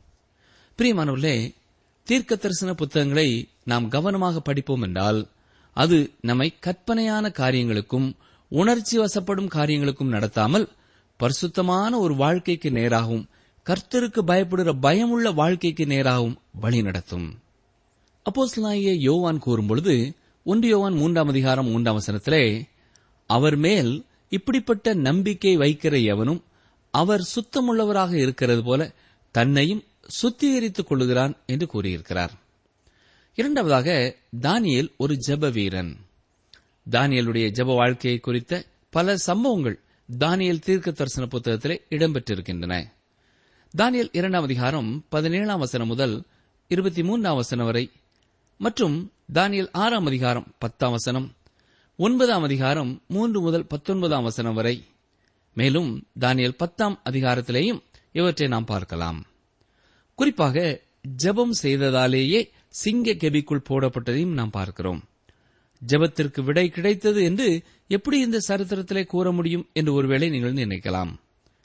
பிரியமானவர்களே 0.79 1.55
தீர்க்க 2.03 2.37
தரிசன 2.37 2.75
புத்தகங்களை 2.75 3.49
நாம் 3.65 3.89
கவனமாக 3.89 4.41
படிப்போம் 4.41 4.83
என்றால் 4.83 5.29
அது 5.73 6.11
நம்மை 6.21 6.55
கற்பனையான 6.61 7.31
காரியங்களுக்கும் 7.31 8.17
உணர்ச்சி 8.49 8.99
வசப்படும் 8.99 9.47
காரியங்களுக்கும் 9.47 10.13
நடத்தாமல் 10.13 10.69
பரிசுத்தமான 11.17 11.99
ஒரு 11.99 12.15
வாழ்க்கைக்கு 12.17 12.71
நேராகவும் 12.71 13.25
கர்த்தருக்கு 13.67 14.21
பயப்படுகிற 14.27 14.79
பயமுள்ள 14.81 15.31
வாழ்க்கைக்கு 15.31 15.85
நேராகவும் 15.85 16.37
வழி 16.61 16.83
நடத்தும். 16.83 17.39
அப்போஸ்தலனாகிய 18.27 18.93
யோவான் 18.99 19.43
கூறும்பொழுது 19.47 20.13
ஒன்று 20.45 20.69
யோவான் 20.69 20.95
மூன்றாம் 20.95 21.29
அதிகாரம் 21.29 21.67
மூன்றாம் 21.67 22.01
வசனத்திலே 22.01 22.69
அவர் 23.27 23.57
மேல் 23.57 24.05
இப்படிப்பட்ட 24.35 24.95
நம்பிக்கை 24.95 25.57
வைக்கிற 25.57 26.05
எவனும் 26.05 26.43
அவர் 26.91 27.29
சுத்தமுள்ளவராக 27.35 28.13
இருக்கிறது 28.13 28.63
போல 28.63 28.91
தன்னையும் 29.31 29.83
சுத்திகரித்துக் 30.23 30.87
கொள்கிறான் 30.87 31.35
என்று 31.47 31.67
கூறியிருக்கிறார். 31.67 32.33
இரண்டாவதாக 33.35 34.17
தானியல் 34.41 34.91
ஒரு 34.97 35.15
ஜெப 35.27 35.53
வீரன். 35.53 35.97
தானியலுடைய 36.91 37.47
ஜெப 37.51 37.75
வாழ்க்கையை 37.75 38.21
குறித்த 38.21 38.65
பல 38.91 39.17
சம்பவங்கள் 39.17 39.79
தானியல் 40.19 40.59
தீர்க்க 40.59 40.91
தரிசன 40.91 41.29
புத்தகத்திலே 41.31 41.77
இடம்பெற்றிருக்கின்றன. 41.91 42.75
தானியல் 43.79 44.09
இரண்டாம் 44.13 44.43
அதிகாரம் 44.43 45.05
பதினேழாம் 45.09 45.59
வசனம் 45.59 45.87
முதல் 45.87 46.23
இருபத்தி 46.69 47.03
மூன்றாம் 47.03 47.35
வசனம் 47.35 47.65
வரை 47.65 47.91
மற்றும் 48.59 49.13
தானியல் 49.35 49.69
ஆறாம் 49.73 50.07
அதிகாரம் 50.07 50.47
பத்தாம் 50.59 50.91
வசனம் 50.91 51.33
ஒன்பதாம் 51.97 52.43
அதிகாரம் 52.43 53.03
மூன்று 53.09 53.41
முதல் 53.41 53.67
பத்தொன்பதாம் 53.67 54.23
வசனம் 54.23 54.55
வரை. 54.55 54.85
மேலும் 55.55 56.07
தானியல் 56.21 56.57
பத்தாம் 56.57 57.01
அதிகாரத்திலேயும் 57.11 57.81
இவற்றை 58.13 58.49
நாம் 58.49 58.65
பார்க்கலாம். 58.65 59.27
குறிப்பாக 60.15 60.81
ஜெபம் 61.23 61.53
செய்ததாலேயே 61.63 62.51
சிங்க 62.69 63.13
கெபிக்குள் 63.13 63.65
போடப்பட்டதையும் 63.69 64.33
நாம் 64.33 64.51
பார்க்கிறோம். 64.51 65.05
ஜெபத்திற்கு 65.87 66.41
விடை 66.41 66.69
கிடைத்தது 66.69 67.23
என்று 67.23 67.63
எப்படி 67.89 68.21
இந்த 68.21 68.41
சரித்திரத்திலே 68.49 69.07
கூற 69.07 69.33
முடியும் 69.33 69.69
என்று 69.73 69.93
ஒருவேளை 69.93 70.29
நீங்கள் 70.29 70.53
நினைக்கலாம். 70.53 71.13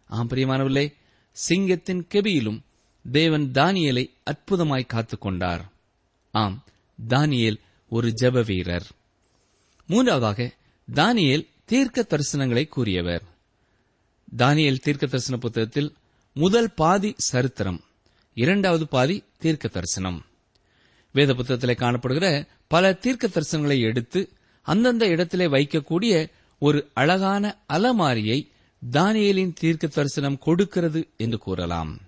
ஆம் 0.05 0.29
பிரியமானவில்லை 0.29 0.93
சிங்கத்தின் 1.31 2.07
கெபியிலும் 2.13 2.61
தேவன் 3.11 3.51
தானியலை 3.53 4.09
அற்புதமாய் 4.25 4.91
காத்துக்கொண்டார். 4.93 5.61
ஆம் 6.31 6.63
தானியேல் 7.07 7.59
ஒரு 7.89 8.13
ஜெப 8.21 8.45
வீரர். 8.45 8.87
மூன்றாவதாக 9.89 10.51
தானியேல் 10.93 11.47
தீர்க்க 11.65 12.05
தரிசனங்களை 12.09 12.67
கூறியவர். 12.67 13.23
தானியேல் 14.37 14.79
தீர்க்க 14.79 15.05
தரிசன 15.05 15.37
புத்தகத்தில் 15.37 15.93
முதல் 16.33 16.73
பாதி 16.73 17.13
சரித்திரம் 17.17 17.79
இரண்டாவது 18.33 18.87
பாதி 18.87 19.23
தீர்க்க 19.37 19.67
தரிசனம் 19.67 20.25
வேத 21.11 21.33
புத்தகத்தில் 21.33 21.75
காணப்படுகிற 21.75 22.47
பல 22.67 22.93
தீர்க்க 22.93 23.27
தரிசனங்களை 23.27 23.79
எடுத்து 23.79 24.29
அந்தந்த 24.61 25.07
இடத்திலே 25.07 25.47
வைக்கக்கூடிய 25.47 26.29
ஒரு 26.59 26.89
அழகான 26.93 27.57
அலமாரியை 27.69 28.39
தானியேலின் 28.91 29.53
தீர்க்க 29.53 29.87
தரிசனம் 29.87 30.37
கொடுக்கிறது 30.37 31.07
என்று 31.17 31.37
கூறலாம். 31.37 31.99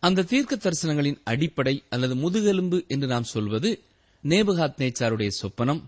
அந்த 0.00 0.22
தீர்க்க 0.22 0.56
தரிசனங்களின் 0.56 1.20
அடிப்படை 1.24 1.82
அல்லது 1.88 2.14
முதுகெலும்பு 2.16 2.84
என்று 2.88 3.06
நாம் 3.06 3.24
சொல்வது 3.24 3.82
நேபுகாத் 4.24 4.78
நேச்சாருடைய 4.78 5.30
சொப்பனம் 5.42 5.82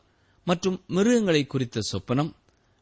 மற்றும் 0.49 0.83
மிருகங்களை 0.87 1.47
குறித்த 1.47 1.81
சொப்பனம். 1.93 2.33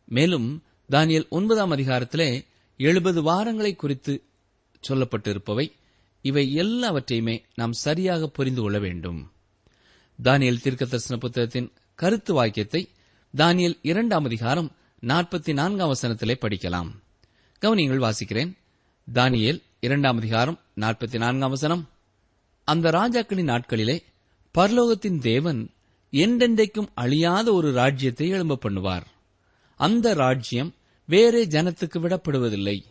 மேலும் 0.05 0.63
தானியல் 0.91 1.29
ஒன்பதாம் 1.29 1.73
அதிகாரத்திலே 1.73 2.47
எழுபது 2.77 3.21
வாரங்களை 3.23 3.77
குறித்து 3.77 4.23
சொல்லப்பட்டிருப்பவை. 4.89 5.73
இவை 6.23 6.53
எல்லாவற்றையுமே 6.53 7.45
நாம் 7.55 7.73
சரியாக 7.73 8.29
புரிந்து 8.29 8.63
கொள்ள 8.63 8.79
வேண்டும். 8.79 9.33
தானியல் 10.23 10.61
தீர்க்க 10.61 10.85
தரிசன 10.85 11.21
புத்தகத்தின் 11.21 11.73
கருத்து 11.95 12.35
வாக்கியத்தை 12.35 12.89
தானியல் 13.37 13.79
இரண்டாம் 13.83 14.25
அதிகாரம் 14.25 14.71
நாற்பத்தி 15.07 15.53
நான்காம் 15.53 15.93
வசனத்திலே 15.93 16.35
படிக்கலாம். 16.35 16.91
கவனியங்கள் 17.61 18.05
வாசிக்கிறேன். 18.07 18.53
தானியல் 19.15 19.63
இரண்டாம் 19.81 20.17
அதிகாரம் 20.17 20.61
நாற்பத்தி 20.81 21.19
நான்காம் 21.19 21.51
வசனம். 21.51 21.89
அந்த 22.65 22.91
ராஜாக்களின் 22.91 23.51
நாட்களிலே 23.53 23.99
பரலோகத்தின் 24.59 25.19
தேவன் 25.19 25.71
என்றென்றைக்கும் 26.13 26.89
அழியாத 26.95 27.53
ஒரு 27.53 27.73
ராஜ்யத்தை 27.73 28.29
எழும்ப 28.29 28.59
பண்ணுவார். 28.63 29.07
அந்த 29.75 30.15
ராஜ்யம் 30.15 30.75
வேறே 31.07 31.45
ஜனத்துக்கு 31.45 31.99
விடப்படுவதில்லை. 31.99 32.85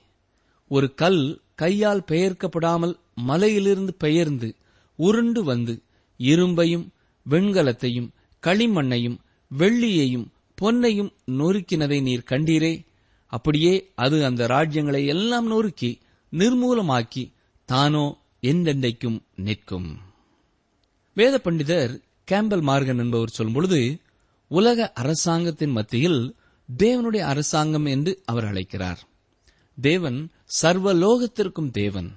ஒரு 0.67 0.93
கல் 0.93 1.41
கையால் 1.56 2.04
பெயர்க்கப்படாமல் 2.08 2.95
மலையிலிருந்து 3.15 3.93
பெயர்ந்து 3.93 4.56
உருண்டு 4.95 5.43
வந்து 5.43 5.82
இரும்பையும் 6.19 6.88
வெண்கலத்தையும் 7.30 8.10
களிமண்ணையும் 8.43 9.17
வெள்ளியையும் 9.58 10.28
பொன்னையும் 10.62 11.12
நொறுக்கினதை 11.28 12.01
நீர் 12.01 12.30
கண்டீரே. 12.30 12.86
அப்படியே 13.25 13.91
அது 13.95 14.25
அந்த 14.25 14.47
ராஜ்யங்களை 14.47 15.06
எல்லாம் 15.06 15.47
நொறுக்கி 15.47 15.99
நிர்மூலமாக்கி 16.34 17.32
தானோ 17.65 18.17
என்றென்றைக்கும் 18.41 19.19
நிற்கும். 19.36 19.97
வேத 21.13 21.41
பண்டிதர் 21.43 21.93
கேம்பல் 22.32 22.62
மார்கன் 22.62 22.98
என்பவர் 22.98 23.36
சொல்லும்பொழுது 23.38 23.80
உலக 24.48 24.92
அரசாங்கத்தின் 24.94 25.70
மத்தியில் 25.70 26.36
தேவனுடைய 26.78 27.24
அரசாங்கம் 27.32 27.86
என்று 27.86 28.22
அவர் 28.26 28.46
அழைக்கிறார். 28.46 29.02
தேவன் 29.82 30.20
சர்வலோகத்திற்கும் 30.62 31.70
தேவன் 31.72 32.10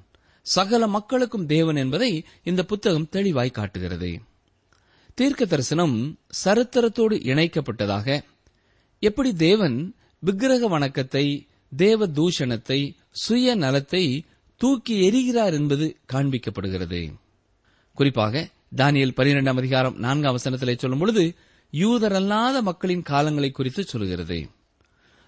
சகல 0.46 0.86
மக்களுக்கும் 0.86 1.46
தேவன் 1.46 1.76
என்பதை 1.76 2.24
இந்த 2.42 2.62
புத்தகம் 2.64 3.08
தெளிவாய் 3.08 3.50
காட்டுகிறது. 3.50 4.10
தீர்க்க 5.14 5.44
தரிசனம் 5.44 6.18
சரித்திரத்தோடு 6.44 7.16
இணைக்கப்பட்டதாக 7.30 8.24
எப்படி 9.02 9.32
தேவன் 9.34 9.94
விக்கிரக 10.22 10.66
வணக்கத்தை 10.68 11.48
தேவ 11.76 12.06
தூஷணத்தை 12.06 12.80
சுய 13.10 13.54
நலத்தை 13.54 14.04
தூக்கி 14.56 14.94
எறிகிறார் 15.08 15.52
என்பது 15.52 15.96
காண்பிக்கப்படுகிறது. 16.12 17.02
குறிப்பாக 17.98 18.48
தானியல் 18.72 19.14
பனிரெண்டாம் 19.16 19.56
அதிகாரம் 19.56 19.96
நான்காம் 19.96 20.36
வசனத்திலே 20.36 20.78
சொல்லும் 20.78 20.98
பொழுது 20.98 21.22
யூதரல்லாத 21.72 22.62
மக்களின் 22.62 23.02
காலங்களை 23.02 23.50
குறித்து 23.50 23.84
சொல்கிறது 23.84 24.48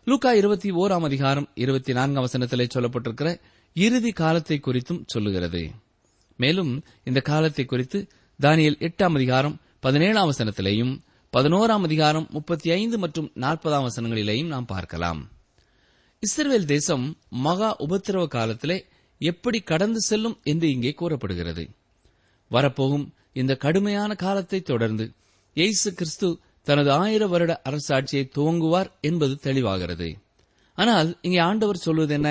லூக்கா 0.07 0.33
இருபத்தி 0.33 0.71
ஓராம் 0.73 1.03
அதிகாரம் 1.03 1.49
இருபத்தி 1.55 1.93
நான்காம் 1.93 2.27
வசனத்திலே 2.27 2.67
சொல்லப்பட்டிருக்கிற 2.75 3.41
இறுதி 3.77 4.13
காலத்தை 4.13 4.61
குறித்தும் 4.67 5.01
சொல்லுகிறது. 5.07 5.71
மேலும் 6.37 6.85
இந்த 7.05 7.21
காலத்தை 7.21 7.65
குறித்து 7.65 8.09
தானியல் 8.41 8.79
எட்டாம் 8.79 9.15
அதிகாரம் 9.15 9.61
பதினேழாம் 9.81 10.31
வசனத்திலேயும் 10.33 11.01
பதினோராம் 11.33 11.83
அதிகாரம் 11.83 12.27
முப்பத்தி 12.31 12.71
ஐந்து 12.71 12.99
மற்றும் 12.99 13.33
நாற்பதாம் 13.35 13.87
வசனங்களிலேயும் 13.89 14.47
நாம் 14.47 14.65
பார்க்கலாம். 14.65 15.31
இஸ்ரேல் 16.19 16.65
தேசம் 16.65 17.19
மகா 17.29 17.77
உபத்திரவ 17.79 18.27
காலத்திலே 18.27 18.87
எப்படி 19.19 19.61
கடந்து 19.61 20.01
செல்லும் 20.01 20.41
என்று 20.43 20.71
இங்கே 20.71 20.93
கூறப்படுகிறது. 20.93 21.71
வரப்போகும் 22.49 23.15
இந்த 23.33 23.57
கடுமையான 23.57 24.15
காலத்தை 24.15 24.61
தொடர்ந்து 24.61 25.13
இயேசு 25.57 25.95
கிறிஸ்து 25.95 26.29
தனது 26.63 26.91
ஆயிர 26.93 27.27
வருட 27.27 27.53
அரசாட்சியை 27.65 28.25
துவங்குவார் 28.37 28.91
என்பது 29.01 29.35
தெளிவாகிறது. 29.43 30.09
ஆனால் 30.75 31.19
இங்கே 31.23 31.39
ஆண்டவர் 31.39 31.77
சொல்வது 31.77 32.15
என்ன? 32.15 32.31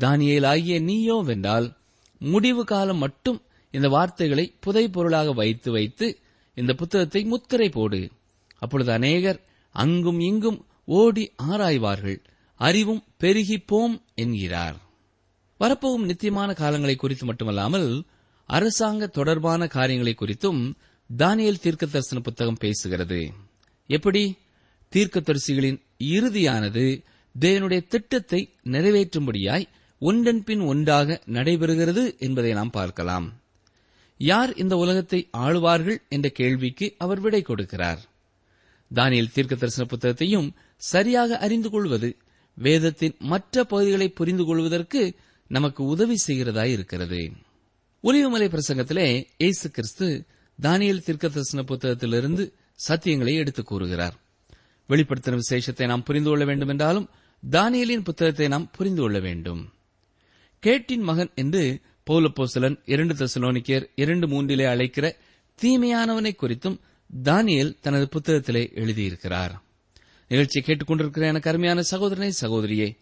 தானியல் 0.00 0.46
ஆகிய 0.46 0.80
நீயோ 0.80 1.16
வென்றால் 1.26 1.76
முடிவு 2.18 2.64
காலம் 2.64 2.98
மட்டும் 2.98 3.42
இந்த 3.70 3.88
வார்த்தைகளை 3.88 4.54
புதை 4.60 4.88
பொருளாக 4.88 5.32
வைத்து 5.32 5.70
வைத்து 5.70 6.06
இந்த 6.54 6.72
புத்தகத்தை 6.74 7.24
முத்திரை 7.24 7.68
போடு. 7.68 8.10
அப்பொழுது 8.58 8.92
அநேகர் 8.92 9.40
அங்கும் 9.74 10.20
இங்கும் 10.20 10.58
ஓடி 10.84 11.24
ஆராய்வார்கள். 11.36 12.18
அறிவும் 12.60 13.02
பெருகிப்போம் 13.20 13.94
என்கிறார். 14.14 14.76
வரப்போகும் 15.60 16.04
நித்தியமான 16.04 16.52
காலங்களை 16.52 16.96
குறித்து 16.96 17.24
மட்டுமல்லாமல் 17.26 17.88
அரசாங்க 18.46 19.06
தொடர்பான 19.06 19.66
காரியங்களை 19.66 20.14
குறித்தும் 20.18 20.72
தானியல் 21.16 21.60
தீர்க்க 21.60 21.86
தரிசன 21.86 22.20
புத்தகம் 22.20 22.60
பேசுகிறது. 22.60 23.30
எப்படி? 23.86 24.36
தீர்க்கதரிசிகளின் 24.92 25.80
இறுதியானது 25.98 27.02
தேவனுடைய 27.40 27.86
திட்டத்தை 27.86 28.52
நிறைவேற்றும்படியாய் 28.64 29.64
ஒன்றன் 29.98 30.44
பின் 30.44 30.60
ஒன்றாக 30.60 31.22
நடைபெறுகிறது 31.26 32.18
என்பதை 32.18 32.52
நாம் 32.52 32.70
பார்க்கலாம். 32.70 33.40
யார் 34.18 34.54
இந்த 34.54 34.76
உலகத்தை 34.76 35.28
ஆளுவார்கள் 35.36 35.96
என்ற 36.08 36.28
கேள்விக்கு 36.28 36.94
அவர் 36.98 37.20
விடை 37.20 37.44
கொடுக்கிறார். 37.48 37.98
தானியல் 38.94 39.32
தீர்க்க 39.32 39.54
தரிசன 39.54 39.86
புத்தகத்தையும் 39.86 40.52
சரியாக 40.76 41.38
அறிந்து 41.38 41.70
கொள்வது 41.70 42.16
வேதத்தின் 42.54 43.16
மற்ற 43.18 43.64
பகுதிகளை 43.64 44.08
புரிந்து 44.08 44.44
கொள்வதற்கு 44.44 45.14
நமக்கு 45.46 45.84
உதவி 45.84 46.16
செய்கிறதாய் 46.26 46.72
இருக்கிறது. 46.72 47.32
ஒலிவமலை 48.04 48.48
பிரசங்கத்திலே 48.48 49.26
இயேசு 49.36 49.70
கிறிஸ்து 49.70 50.26
தானியல் 50.62 50.98
தீர்க்க 50.98 51.28
தரிசன 51.28 51.62
புத்தகத்திலிருந்து 51.62 52.52
சத்தியங்களை 52.88 53.34
எடுத்துக் 53.34 53.66
கூறுகிறார். 53.66 54.14
வெளிப்படுத்தின 54.88 55.38
விசேஷத்தை 55.40 55.86
நாம் 55.86 56.02
புரிந்து 56.02 56.28
கொள்ள 56.28 56.44
வேண்டும் 56.44 56.68
என்றாலும் 56.68 57.08
தானியலின் 57.50 58.04
புத்தகத்தை 58.04 58.48
நாம் 58.48 58.70
புரிந்து 58.70 59.00
கொள்ள 59.00 59.18
வேண்டும். 59.18 59.72
கேட்டின் 60.58 61.00
மகன் 61.00 61.30
என்று 61.34 61.80
பௌலப்போசலன் 62.10 62.80
இரண்டு 62.84 63.14
தசலோனிக்கர் 63.14 63.86
இரண்டு 63.94 64.26
மூன்றிலே 64.26 64.64
அழைக்கிற 64.64 65.16
தீமையானவனை 65.62 66.30
குறித்தும் 66.34 66.78
தானியல் 67.22 67.76
தனது 67.80 68.08
புத்தகத்திலே 68.16 68.70
எழுதியிருக்கிறார். 68.74 69.60
நிகழ்ச்சியை 70.28 70.66
கேட்டுக்கொண்டிருக்கிற 70.66 71.22
எனக்கு 71.22 71.50
அருமையான 71.50 71.82
சகோதரனை 71.82 72.32
சகோதரியே 72.40 72.96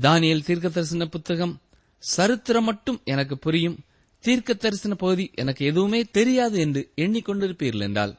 தானியல் 0.00 0.44
தீர்க்க 0.44 0.68
தரிசன 0.68 1.06
புத்தகம் 1.06 1.60
சரித்திரம் 1.98 2.64
மட்டும் 2.64 3.00
எனக்கு 3.04 3.38
புரியும். 3.38 3.78
தீர்க்க 4.20 4.54
தரிசன 4.54 4.94
பகுதி 4.94 5.30
எனக்கு 5.34 5.66
எதுவுமே 5.66 6.04
தெரியாது 6.04 6.58
என்று 6.58 6.92
எண்ணிக்கொண்டிருப்பீர்கள் 6.96 7.82
என்றால் 7.82 8.18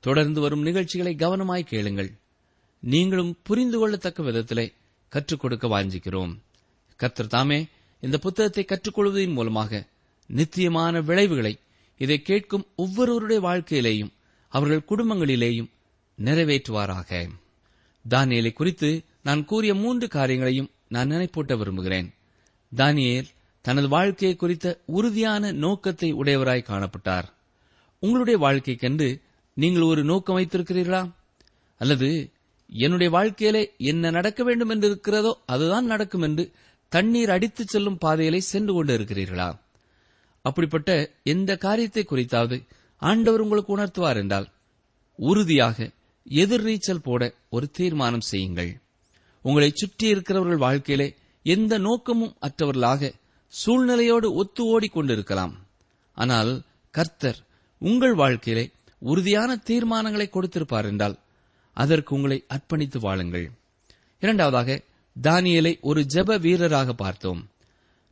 தொடர்ந்து 0.00 0.40
வரும் 0.40 0.62
நிகழ்ச்சிகளை 0.62 1.14
கவனமாய் 1.14 1.66
கேளுங்கள். 1.66 2.10
நீங்களும் 2.80 3.36
புரிந்து 3.42 3.76
கொள்ளத்தக்க 3.78 4.22
விதத்திலே 4.22 4.72
கற்றுக் 5.08 5.40
கொடுக்க 5.40 5.68
வாஞ்சிக்கிறோம். 5.68 6.38
கர்த்தர் 6.96 7.26
தாமே 7.26 7.66
இந்த 8.00 8.18
புத்தகத்தை 8.18 8.64
கற்றுக்கொள்வதன் 8.64 9.32
மூலமாக 9.32 9.86
நித்தியமான 10.26 11.00
விளைவுகளை 11.00 11.58
இதை 11.98 12.22
கேட்கும் 12.22 12.66
ஒவ்வொருவருடைய 12.76 13.42
வாழ்க்கையிலேயும் 13.42 14.12
அவர்கள் 14.48 14.84
குடும்பங்களிலேயும் 14.88 15.70
நிறைவேற்றுவாராக. 16.24 17.28
தானியலை 18.08 18.52
குறித்து 18.52 19.02
நான் 19.22 19.44
கூறிய 19.44 19.74
மூன்று 19.74 20.08
காரியங்களையும் 20.08 20.70
நான் 20.88 21.10
நினைப்பூட்ட 21.10 21.58
விரும்புகிறேன். 21.58 22.14
தானியல் 22.76 23.34
தனது 23.66 23.88
வாழ்க்கையை 23.88 24.34
குறித்த 24.36 24.66
உறுதியான 24.96 25.50
நோக்கத்தை 25.64 26.08
உடையவராய் 26.12 26.68
காணப்பட்டார். 26.70 27.26
உங்களுடைய 28.02 28.36
வாழ்க்கைக்கென்று 28.44 29.08
நீங்கள் 29.56 29.88
ஒரு 29.90 30.02
நோக்கம் 30.04 30.38
வைத்திருக்கிறீர்களா? 30.38 31.02
அல்லது 31.80 32.08
என்னுடைய 32.84 33.08
வாழ்க்கையிலே 33.16 33.62
என்ன 33.90 34.10
நடக்க 34.10 34.40
வேண்டும் 34.44 34.72
என்று 34.74 34.86
இருக்கிறதோ 34.90 35.32
அதுதான் 35.46 35.86
நடக்கும் 35.86 36.24
என்று 36.28 36.44
தண்ணீர் 36.92 37.32
அடித்துச் 37.34 37.72
செல்லும் 37.72 37.98
பாதையிலே 37.98 38.40
சென்று 38.52 38.72
கொண்டு 38.74 38.92
இருக்கிறீர்களா? 38.98 39.48
அப்படிப்பட்ட 40.44 40.90
எந்த 41.32 41.50
காரியத்தை 41.66 42.02
குறித்தாவது 42.10 42.56
ஆண்டவர் 43.02 43.44
உங்களுக்கு 43.44 43.72
உணர்த்துவார் 43.76 44.20
என்றால் 44.22 44.48
உறுதியாக 45.18 45.88
எதிர்நீச்சல் 46.42 47.06
போட 47.08 47.22
ஒரு 47.54 47.66
தீர்மானம் 47.70 48.28
செய்யுங்கள். 48.30 48.72
உங்களை 49.44 49.70
சுற்றி 49.74 50.06
இருக்கிறவர்கள் 50.08 50.64
வாழ்க்கையிலே 50.66 51.08
எந்த 51.46 51.74
நோக்கமும் 51.78 52.36
அற்றவர்களாக 52.46 53.10
சூழ்நிலையோடு 53.52 54.28
ஒத்து 54.40 54.62
ஓடிக்கொண்டிருக்கலாம். 54.72 55.54
ஆனால் 56.16 56.52
கர்த்தர் 56.94 57.38
உங்கள் 57.82 58.14
வாழ்க்கையிலே 58.14 58.64
உறுதியான 59.02 59.50
தீர்மானங்களை 59.68 60.26
கொடுத்திருப்பார் 60.30 60.88
என்றால் 60.90 61.16
அதற்கு 61.76 62.10
உங்களை 62.16 62.38
அர்ப்பணித்து 62.54 62.98
வாழுங்கள். 62.98 63.46
இரண்டாவதாக 64.22 64.78
தானியலை 65.16 65.72
ஒரு 65.80 66.00
ஜெப 66.14 66.38
வீரராக 66.44 66.90
பார்த்தோம். 66.92 67.42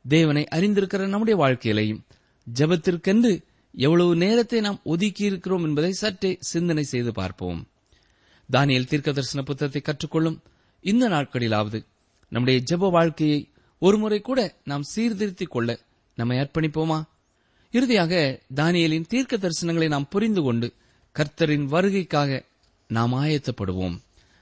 தேவனை 0.05 0.45
அறிந்திருக்கிற 0.57 1.03
நம்முடைய 1.07 1.37
வாழ்க்கையிலையும் 1.43 2.03
ஜெபத்திற்கென்று 2.47 3.33
எவ்வளவு 3.75 4.13
நேரத்தை 4.17 4.59
நாம் 4.61 4.83
ஒதுக்கி 4.85 5.25
இருக்கிறோம் 5.25 5.65
என்பதை 5.65 5.93
சற்றே 6.01 6.31
சிந்தனை 6.51 6.85
செய்து 6.85 7.13
பார்ப்போம். 7.13 7.61
தானியல் 8.49 8.91
தீர்க்க 8.91 9.13
தரிசன 9.13 9.43
புத்தகத்தை 9.43 9.83
கற்றுக்கொள்ளும் 9.83 10.39
இந்த 10.85 11.05
நாட்களிலாவது 11.09 11.79
நம்முடைய 12.33 12.59
ஜெப 12.71 12.91
வாழ்க்கையை 12.91 13.41
ஒருமுறை 13.79 14.21
கூட 14.21 14.55
நாம் 14.65 14.83
சீர்திருத்திக் 14.83 15.51
கொள்ள 15.51 15.79
நம்மை 16.15 16.39
அர்ப்பணிப்போமா? 16.39 17.05
இறுதியாக 17.71 18.41
தானியலின் 18.55 19.07
தீர்க்க 19.07 19.37
தரிசனங்களை 19.37 19.89
நாம் 19.89 20.09
புரிந்து 20.09 20.43
கொண்டு 20.43 20.73
கர்த்தரின் 21.15 21.67
வருகைக்காக 21.67 22.45
நாம் 22.89 23.13
ஆயத்தப்படுவோம். 23.13 23.99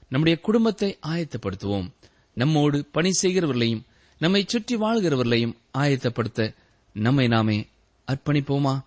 நம்முடைய 0.09 0.39
குடும்பத்தை 0.41 0.97
ஆயத்தப்படுத்துவோம். 1.07 1.89
நம்மோடு 2.33 2.85
பணி 2.91 3.09
செய்கிறவர்களையும் 3.21 3.81
நம்மை 4.19 4.43
சுற்றி 4.47 4.75
வாழ்கிறவர்களையும் 4.75 5.55
ஆயத்தப்படுத்த 5.77 6.55
நம்மை 6.93 7.27
நாமே 7.27 7.67
அர்ப்பணிப்போமா? 8.07 8.81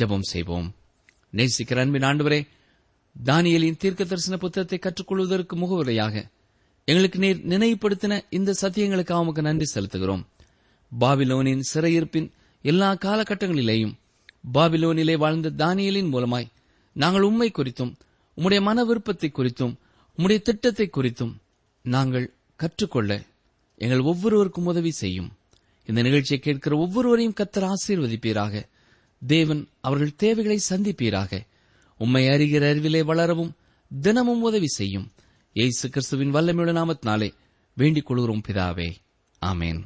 ஜெபம் 0.00 0.22
செய்வோம். 0.22 0.74
நேசிக்கிற 1.32 1.78
அன்பின் 1.78 2.02
ஆண்டுவரே 2.02 2.46
தானியலின் 3.24 3.76
தீர்க்க 3.76 4.04
தரிசன 4.04 4.36
புத்தகத்தை 4.36 4.78
கற்றுக்கொள்வதற்கு 4.78 5.56
முகவுரையாக 5.56 6.26
எங்களுக்கு 6.90 7.18
நீர் 7.18 7.46
நினைவுபடுத்தின 7.48 8.24
இந்த 8.30 8.54
சத்தியங்களுக்காக 8.60 9.20
உமக்கு 9.20 9.42
நன்றி 9.42 9.66
செலுத்துகிறோம். 9.74 10.22
பாபிலோனின் 11.00 11.60
சிறையிருப்பின் 11.74 12.30
எல்லா 12.62 12.94
காலகட்டங்களிலேயும் 12.94 13.92
பாபிலோனிலே 14.54 15.16
வாழ்ந்த 15.16 15.50
தானியலின் 15.50 16.10
மூலமாய் 16.12 16.46
நாங்கள் 16.92 17.22
உண்மை 17.22 17.50
குறித்தும் 17.50 17.92
உம்முடைய 18.36 18.60
மன 18.62 18.84
விருப்பத்தை 18.84 19.32
குறித்தும் 19.32 19.74
உம்முடைய 20.18 20.42
திட்டத்தை 20.42 20.90
குறித்தும் 20.92 21.34
நாங்கள் 21.82 22.32
கற்றுக்கொள்ள 22.56 23.22
எங்கள் 23.76 24.00
ஒவ்வொருவருக்கும் 24.00 24.66
உதவி 24.66 24.90
செய்யும். 24.90 25.30
இந்த 25.86 26.02
நிகழ்ச்சியை 26.02 26.42
கேட்கிற 26.42 26.76
ஒவ்வொருவரையும் 26.76 27.34
கத்தர் 27.36 27.72
ஆசீர்வதிப்பீராக. 27.72 28.66
தேவன் 29.26 29.68
அவர்கள் 29.80 30.16
தேவைகளை 30.16 30.60
சந்திப்பீராக. 30.70 31.40
உம்மை 31.98 32.26
அறிகிற 32.26 32.68
அறிவிலே 32.68 33.02
வளரவும் 33.02 33.52
தினமும் 34.00 34.42
உதவி 34.42 34.66
செய்யும். 34.66 35.10
இயேசு 35.52 35.88
கிறிஸ்துவின் 35.88 36.34
வல்லமையுள்ள 36.34 36.72
நாமத்தினாலே 36.72 37.34
வேண்டிக் 37.74 38.06
கொள்கிறோம் 38.06 38.40
பிதாவே. 38.48 38.94
ஆமேன். 39.46 39.80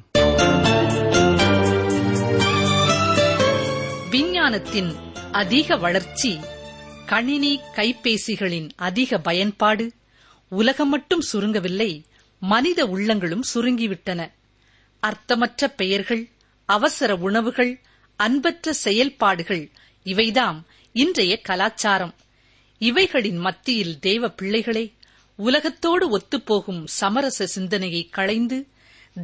விஞ்ஞானத்தின் 4.11 4.95
அதிக 5.33 5.77
வளர்ச்சி 5.77 6.41
கணினி 7.07 7.61
கைபேசிகளின் 7.75 8.71
அதிக 8.77 9.19
பயன்பாடு 9.19 9.93
உலகம் 10.49 10.89
மட்டும் 10.89 11.23
சுருங்கவில்லை 11.33 12.05
மனித 12.41 12.87
உள்ளங்களும் 12.87 13.45
சுருங்கிவிட்டன. 13.55 14.31
அர்த்தமற்ற 15.01 15.69
பெயர்கள் 15.69 16.29
அவசர 16.65 17.17
உணவுகள் 17.17 17.81
அன்பற்ற 18.17 18.73
செயல்பாடுகள் 18.73 19.71
இவைதாம் 20.03 20.67
இன்றைய 20.93 21.41
கலாச்சாரம். 21.41 22.15
இவைகளின் 22.79 23.37
மத்தியில் 23.37 23.99
தேவ 23.99 24.29
பிள்ளைகளே 24.29 24.93
உலகத்தோடு 25.37 26.19
ஒத்துப்போகும் 26.19 26.83
சமரச 26.85 27.47
சிந்தனையை 27.47 28.09
களைந்து 28.09 28.67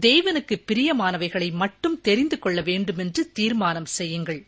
தேவனுக்கு 0.01 0.63
பிரியமானவைகளை 0.73 1.53
மட்டும் 1.53 2.01
தெரிந்து 2.01 2.39
கொள்ள 2.39 2.61
வேண்டுமென்று 2.61 3.31
தீர்மானம் 3.33 3.85
செய்யுங்கள். 3.85 4.47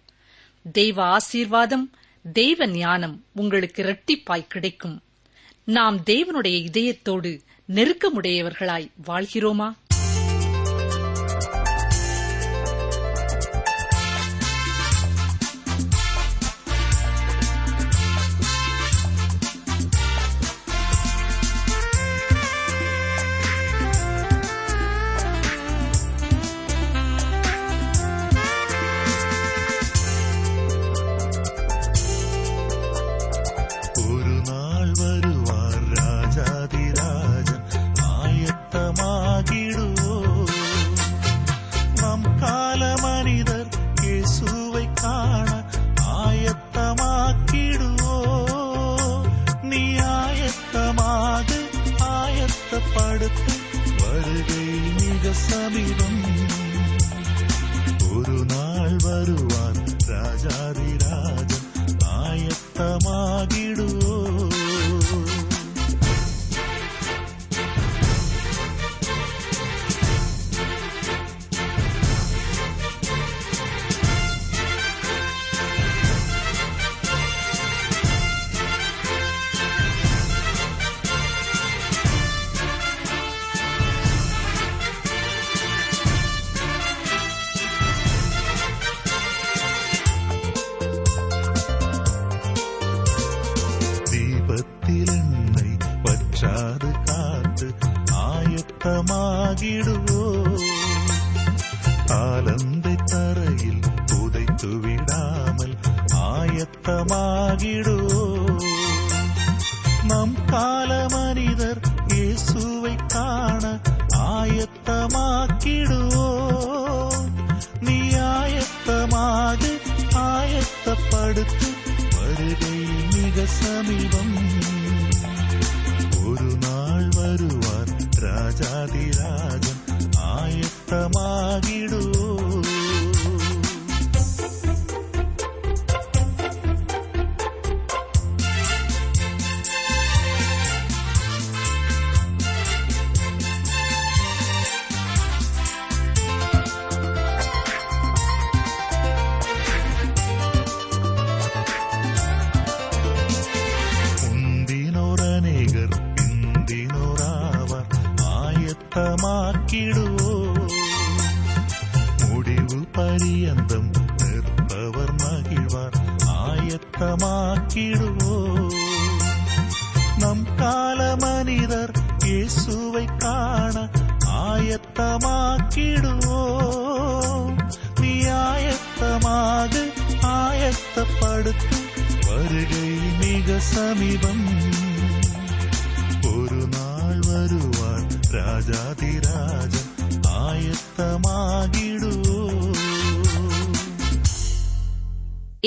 தெய்வ 0.73 1.03
ஆசீர்வாதம் 1.03 1.91
தெய்வ 2.33 2.67
ஞானம் 2.67 3.25
உங்களுக்கு 3.35 3.83
இரட்டிப்பாய் 3.83 4.47
கிடைக்கும். 4.49 5.03
நாம் 5.65 6.03
தேவனுடைய 6.07 6.57
இதயத்தோடு 6.71 7.41
நெருக்கமுடையவர்களாய் 7.69 8.91
வாழ்கிறோமா? 9.07 9.73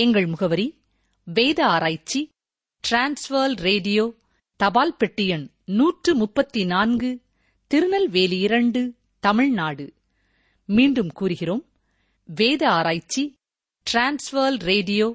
எங்கள் 0.05 0.25
முகவரி 0.25 0.65
வேத 1.27 1.65
ஆராய்ச்சி 1.65 2.21
டிரான்ஸ்வர் 2.83 3.55
ரேடியோ 3.59 4.03
தபால் 4.59 4.95
பெட்டி 4.97 5.27
எண் 5.27 5.45
நூற்று 5.65 6.15
முப்பத்தி 6.15 6.65
நான்கு 6.65 7.09
திருநெல்வேலி 7.71 8.39
இரண்டு 8.39 8.81
தமிழ்நாடு. 9.19 9.85
மீண்டும் 10.69 11.11
கூறுகிறோம் 11.13 11.63
வேத 12.29 12.69
ஆராய்ச்சி 12.69 13.23
டிரான்ஸ்வர் 13.87 14.57
ரேடியோ 14.61 15.07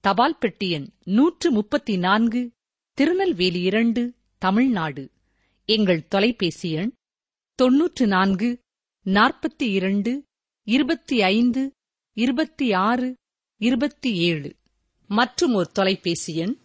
தபால் 0.00 0.38
பெட்டி 0.38 0.70
எண் 0.70 0.88
நூற்று 1.04 1.50
முப்பத்தி 1.50 1.96
நான்கு 1.96 2.42
திருநெல்வேலி 2.98 3.62
இரண்டு 3.62 4.14
தமிழ்நாடு. 4.42 5.04
எங்கள் 5.68 6.08
தொலைபேசி 6.08 6.72
எண் 6.72 6.92
தொன்னூற்று 7.58 8.06
நான்கு 8.06 8.50
நாற்பத்தி 9.06 9.68
இரண்டு 9.70 10.12
இருபத்தி 10.66 11.22
ஐந்து 11.34 11.62
இருபத்தி 12.16 12.72
ஆறு 12.72 13.08
இருபத்தி 13.58 14.16
ஏழு. 14.16 14.54
மற்றும் 15.08 15.54
ஒரு 15.54 15.68
தொலைபேசி 15.72 16.36
எண் 16.36 16.56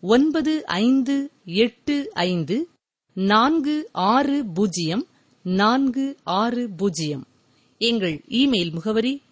ஒன்பது 0.00 0.66
ஐந்து 0.66 1.30
எட்டு 1.44 2.10
ஐந்து 2.14 2.68
நான்கு 3.12 3.88
ஆறு 3.92 4.44
பூஜ்ஜியம் 4.54 5.06
நான்கு 5.42 6.16
ஆறு 6.24 6.70
பூஜ்ஜியம். 6.76 7.26
எங்கள் 7.78 8.22
இமெயில் 8.28 8.72
முகவரி 8.72 9.22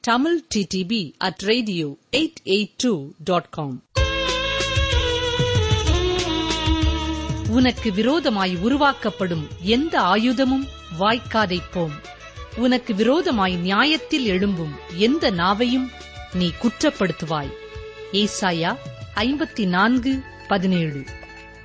Tamil 0.00 0.44
DTP 0.54 1.12
at 1.16 1.38
radio 1.38 1.96
eight 2.12 2.42
eight 2.44 2.74
two 2.76 3.10
dot 3.24 3.48
com 3.50 3.82
உனக்கு 7.50 7.92
விரோதமாய் 7.92 8.56
உருவாக்கப்படும் 8.56 9.46
எந்த 9.60 10.00
ஆயுதமும் 10.00 10.66
வாய்க்காதைப் 10.98 11.72
போம். 11.72 11.92
உனக்கு 12.56 12.94
விரோதமாய் 12.94 13.56
நியாயத்தில் 13.56 14.26
எழும்பும் 14.26 14.74
எந்த 14.94 15.30
நாவையும் 15.30 15.88
நீ 16.32 16.52
குற்றப்படுத்துவாய். 16.62 17.52
ஏசாயா 18.12 18.76
ஐம்பத்தி 19.14 19.66
நான்கு 19.66 20.22
பதினேழு. 20.48 21.04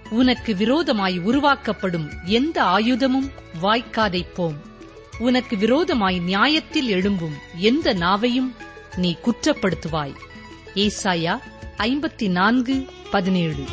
உனக்கு 0.10 0.56
விரோதமாய் 0.56 1.19
உருவாக்கப்படும் 1.19 2.12
எந்த 2.26 2.63
ஆயுதமும் 2.63 3.32
வாய்க்காதைப் 3.62 4.34
போம் 4.36 4.62
உனக்கு 5.19 5.58
விரோதமாய் 5.58 6.19
நியாயத்தில் 6.19 6.89
எழும்பும் 6.89 7.38
எந்த 7.56 7.93
நாவையும் 7.93 8.56
நீ 8.95 9.17
குற்றப்படுத்துவாய். 9.26 10.15
ஏசாயா 10.76 11.39
ஐம்பத்தி 11.78 12.30
நான்கு 12.30 12.86
பதினேழு. 13.12 13.63